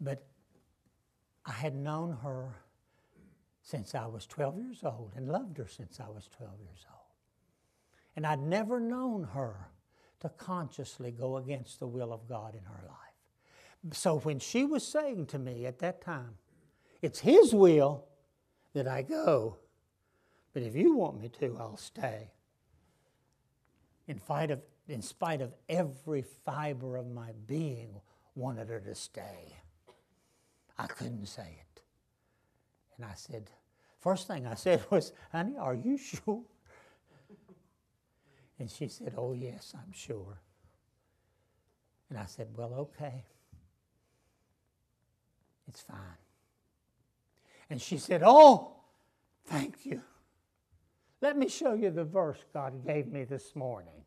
[0.00, 0.26] But
[1.46, 2.56] I had known her
[3.62, 7.00] since I was 12 years old and loved her since I was 12 years old.
[8.16, 9.68] And I'd never known her
[10.18, 13.96] to consciously go against the will of God in her life.
[13.96, 16.38] So when she was saying to me at that time,
[17.02, 18.04] it's His will
[18.72, 19.58] that I go.
[20.52, 22.32] But if you want me to, I'll stay.
[24.08, 28.00] In spite of, in spite of every fiber of my being
[28.34, 29.54] wanted her to stay.
[30.78, 31.82] I couldn't say it.
[32.96, 33.50] And I said,
[34.00, 36.42] first thing I said was, honey, are you sure?
[38.58, 40.38] And she said, oh, yes, I'm sure.
[42.10, 43.24] And I said, well, okay.
[45.68, 45.98] It's fine.
[47.70, 48.76] And she said, Oh,
[49.46, 50.02] thank you.
[51.20, 54.03] Let me show you the verse God gave me this morning.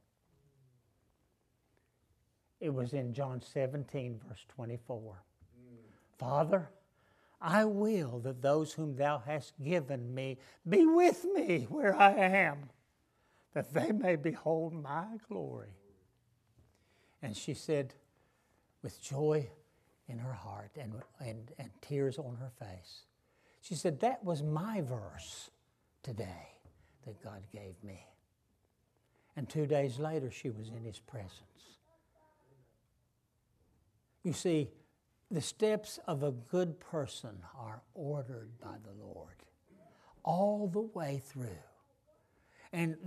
[2.59, 4.99] It was in John 17, verse 24.
[5.01, 5.77] Mm.
[6.17, 6.69] Father,
[7.39, 10.37] I will that those whom thou hast given me
[10.67, 12.69] be with me where I am,
[13.53, 15.75] that they may behold my glory.
[17.21, 17.93] And she said,
[18.81, 19.49] with joy
[20.07, 23.03] in her heart and, and, and tears on her face,
[23.61, 25.51] she said, That was my verse
[26.03, 26.47] today
[27.05, 28.05] that God gave me.
[29.35, 31.76] And two days later, she was in his presence.
[34.24, 34.70] You see,
[35.30, 39.36] the steps of a good person are ordered by the Lord
[40.24, 41.63] all the way through.
[42.74, 42.97] And,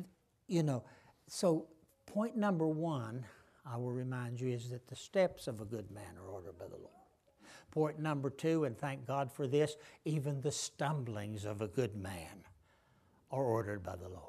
[0.49, 0.85] you know,
[1.27, 1.67] so
[2.07, 3.25] point number one,
[3.67, 6.67] I will remind you, is that the steps of a good man are ordered by
[6.67, 6.87] the Lord.
[7.71, 12.45] Point number two, and thank God for this, even the stumblings of a good man
[13.31, 14.25] are ordered by the Lord.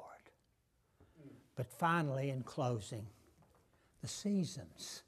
[1.56, 3.06] But finally, in closing,
[4.00, 5.02] the seasons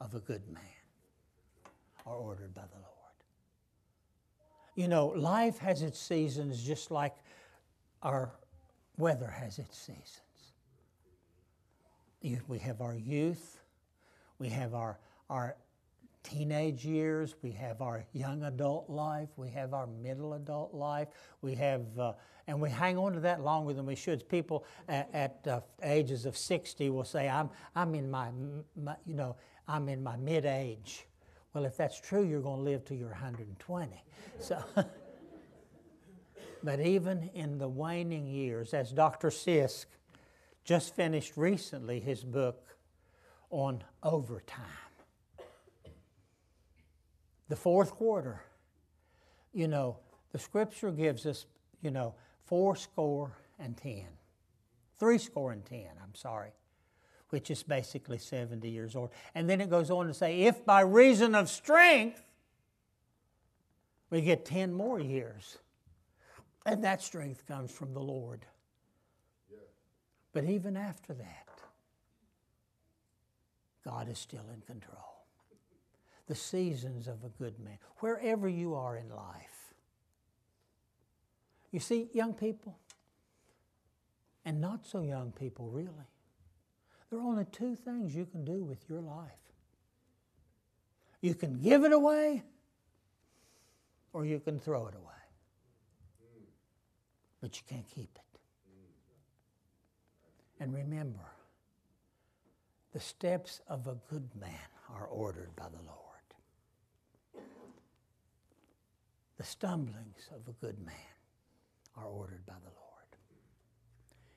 [0.00, 0.62] of a good man
[2.06, 2.88] are ordered by the Lord.
[4.74, 7.14] You know, life has its seasons just like
[8.02, 8.32] our
[8.96, 10.18] weather has its seasons.
[12.46, 13.60] We have our youth,
[14.38, 14.98] we have our,
[15.28, 15.56] our
[16.22, 21.08] teenage years, we have our young adult life, we have our middle adult life,
[21.40, 22.12] we have, uh,
[22.46, 24.28] and we hang on to that longer than we should.
[24.28, 28.28] People at, at uh, ages of 60 will say, I'm, I'm in my,
[28.76, 29.36] my, you know,
[29.66, 31.06] I'm in my mid age.
[31.54, 34.04] Well, if that's true, you're going to live to you're 120.
[34.40, 34.62] So,
[36.64, 39.30] But even in the waning years, as Dr.
[39.30, 39.86] Sisk
[40.64, 42.76] just finished recently his book
[43.50, 44.64] on overtime,
[47.48, 48.42] the fourth quarter,
[49.52, 49.98] you know,
[50.30, 51.46] the scripture gives us,
[51.82, 54.06] you know, four score and ten.
[54.98, 56.50] Three score and ten, I'm sorry,
[57.32, 59.08] which is basically 70 years old.
[59.34, 62.22] And then it goes on to say, if by reason of strength,
[64.10, 65.56] we get 10 more years.
[66.66, 68.44] And that strength comes from the Lord.
[70.34, 71.48] But even after that,
[73.82, 75.24] God is still in control.
[76.26, 79.72] The seasons of a good man, wherever you are in life.
[81.70, 82.76] You see, young people,
[84.44, 85.88] and not so young people, really,
[87.12, 89.42] there are only two things you can do with your life
[91.22, 92.42] you can give it away,
[94.12, 95.06] or you can throw it away.
[97.40, 98.40] But you can't keep it.
[100.60, 101.30] And remember,
[102.92, 104.50] the steps of a good man
[104.90, 105.98] are ordered by the Lord.
[109.38, 110.94] The stumblings of a good man
[111.96, 113.16] are ordered by the Lord.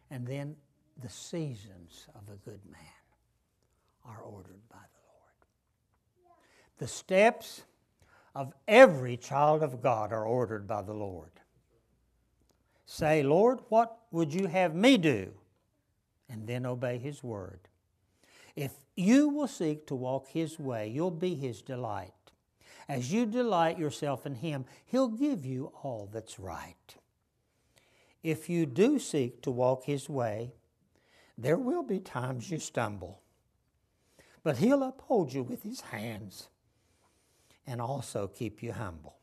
[0.10, 0.56] And then
[1.02, 2.82] the seasons of a good man
[4.06, 6.38] are ordered by the Lord.
[6.78, 7.64] The steps
[8.34, 11.32] of every child of God are ordered by the Lord.
[12.86, 15.32] Say, Lord, what would you have me do?
[16.30, 17.60] And then obey His word.
[18.56, 22.14] If you will seek to walk His way, you'll be His delight.
[22.88, 26.96] As you delight yourself in Him, He'll give you all that's right.
[28.24, 30.54] If you do seek to walk His way,
[31.38, 33.22] there will be times you stumble,
[34.44, 36.50] but He'll uphold you with His hands
[37.68, 39.18] and also keep you humble.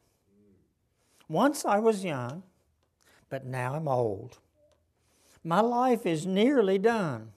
[1.28, 2.42] Once I was young,
[3.30, 4.38] but now I'm old.
[5.42, 7.32] My life is nearly done.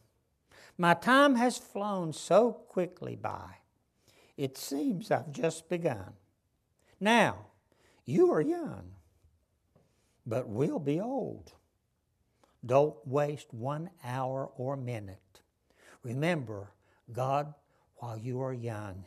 [0.78, 3.60] My time has flown so quickly by.
[4.36, 6.14] It seems I've just begun.
[7.00, 7.48] Now,
[8.06, 8.92] you are young,
[10.26, 11.54] but we'll be old.
[12.66, 15.41] Don't waste one hour or minute.
[16.03, 16.72] Remember,
[17.11, 17.53] God,
[17.97, 19.05] while you are young,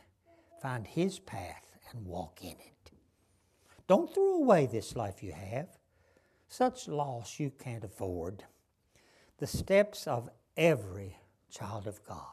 [0.61, 2.91] find His path and walk in it.
[3.87, 5.67] Don't throw away this life you have.
[6.47, 8.43] Such loss you can't afford.
[9.37, 11.17] The steps of every
[11.49, 12.25] child of God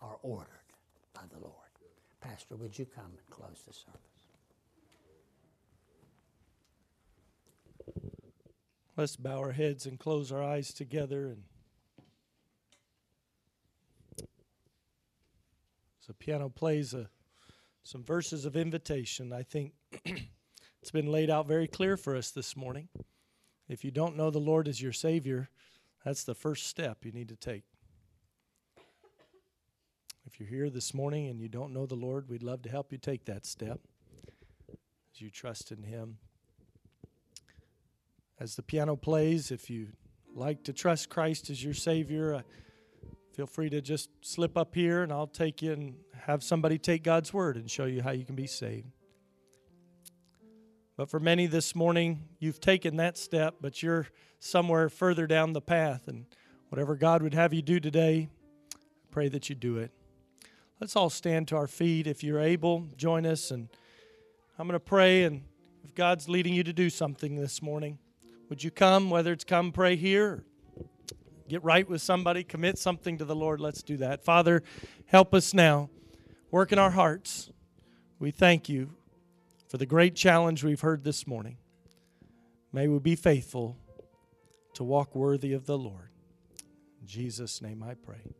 [0.00, 0.48] are ordered
[1.14, 1.56] by the Lord.
[2.20, 4.11] Pastor, would you come and close the service?
[9.02, 11.26] Let's bow our heads and close our eyes together.
[11.26, 11.42] And
[16.06, 17.08] the piano plays a,
[17.82, 19.72] some verses of invitation, I think
[20.04, 22.90] it's been laid out very clear for us this morning.
[23.68, 25.48] If you don't know the Lord as your Savior,
[26.04, 27.64] that's the first step you need to take.
[30.24, 32.92] If you're here this morning and you don't know the Lord, we'd love to help
[32.92, 33.80] you take that step
[34.70, 36.18] as you trust in Him.
[38.42, 39.86] As the piano plays, if you
[40.34, 42.42] like to trust Christ as your Savior, uh,
[43.36, 47.04] feel free to just slip up here and I'll take you and have somebody take
[47.04, 48.88] God's Word and show you how you can be saved.
[50.96, 54.08] But for many this morning, you've taken that step, but you're
[54.40, 56.08] somewhere further down the path.
[56.08, 56.26] And
[56.68, 58.28] whatever God would have you do today,
[58.74, 59.92] I pray that you do it.
[60.80, 62.08] Let's all stand to our feet.
[62.08, 63.52] If you're able, join us.
[63.52, 63.68] And
[64.58, 65.22] I'm going to pray.
[65.22, 65.42] And
[65.84, 68.00] if God's leading you to do something this morning,
[68.52, 70.44] would you come, whether it's come pray here,
[71.48, 73.60] get right with somebody, commit something to the Lord?
[73.60, 74.26] Let's do that.
[74.26, 74.62] Father,
[75.06, 75.88] help us now.
[76.50, 77.50] Work in our hearts.
[78.18, 78.90] We thank you
[79.70, 81.56] for the great challenge we've heard this morning.
[82.74, 83.78] May we be faithful
[84.74, 86.10] to walk worthy of the Lord.
[87.00, 88.34] In Jesus' name I pray.